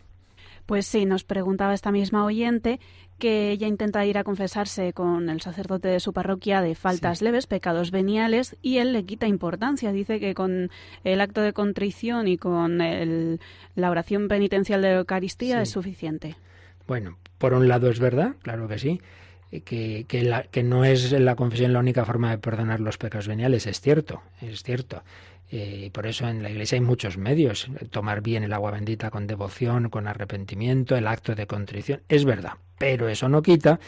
[0.66, 2.80] Pues sí, nos preguntaba esta misma oyente
[3.18, 7.46] que ella intenta ir a confesarse con el sacerdote de su parroquia de faltas leves,
[7.46, 9.92] pecados veniales, y él le quita importancia.
[9.92, 10.70] Dice que con
[11.04, 16.36] el acto de contrición y con la oración penitencial de la Eucaristía es suficiente.
[16.88, 19.00] Bueno, por un lado es verdad, claro que sí,
[19.50, 23.66] que, que, que no es la confesión la única forma de perdonar los pecados veniales,
[23.66, 25.02] es cierto, es cierto.
[25.50, 27.68] Eh, y por eso en la iglesia hay muchos medios.
[27.90, 32.02] Tomar bien el agua bendita con devoción, con arrepentimiento, el acto de contrición.
[32.08, 32.54] Es verdad.
[32.78, 33.80] Pero eso no quita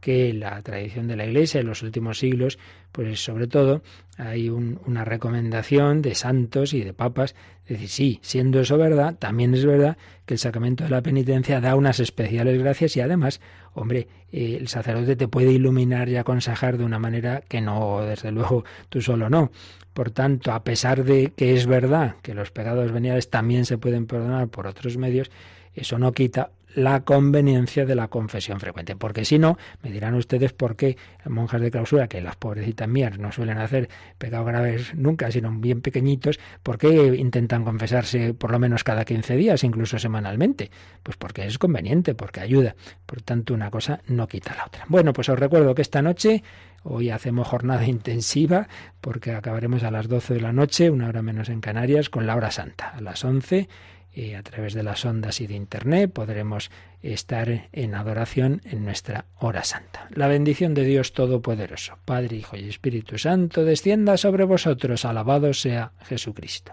[0.00, 2.58] que la tradición de la Iglesia en los últimos siglos,
[2.90, 3.82] pues sobre todo
[4.16, 9.54] hay una recomendación de santos y de papas, es decir, sí, siendo eso verdad, también
[9.54, 9.96] es verdad
[10.26, 13.40] que el sacramento de la penitencia da unas especiales gracias y además,
[13.74, 18.32] hombre, eh, el sacerdote te puede iluminar y aconsejar de una manera que no, desde
[18.32, 19.50] luego, tú solo no.
[19.92, 24.06] Por tanto, a pesar de que es verdad que los pecados veniales también se pueden
[24.06, 25.30] perdonar por otros medios,
[25.74, 28.96] eso no quita la conveniencia de la confesión frecuente.
[28.96, 30.96] Porque si no, me dirán ustedes por qué
[31.26, 35.80] monjas de clausura, que las pobrecitas mías no suelen hacer pecados graves nunca, sino bien
[35.80, 40.70] pequeñitos, ¿por qué intentan confesarse por lo menos cada 15 días, incluso semanalmente?
[41.02, 42.76] Pues porque es conveniente, porque ayuda.
[43.06, 44.84] Por tanto, una cosa no quita la otra.
[44.88, 46.42] Bueno, pues os recuerdo que esta noche
[46.82, 48.66] Hoy hacemos jornada intensiva
[49.02, 52.36] porque acabaremos a las 12 de la noche, una hora menos en Canarias, con la
[52.36, 52.88] hora santa.
[52.88, 53.68] A las 11
[54.14, 56.70] y a través de las ondas y de Internet podremos
[57.02, 60.08] estar en adoración en nuestra hora santa.
[60.10, 65.04] La bendición de Dios Todopoderoso, Padre, Hijo y Espíritu Santo, descienda sobre vosotros.
[65.04, 66.72] Alabado sea Jesucristo.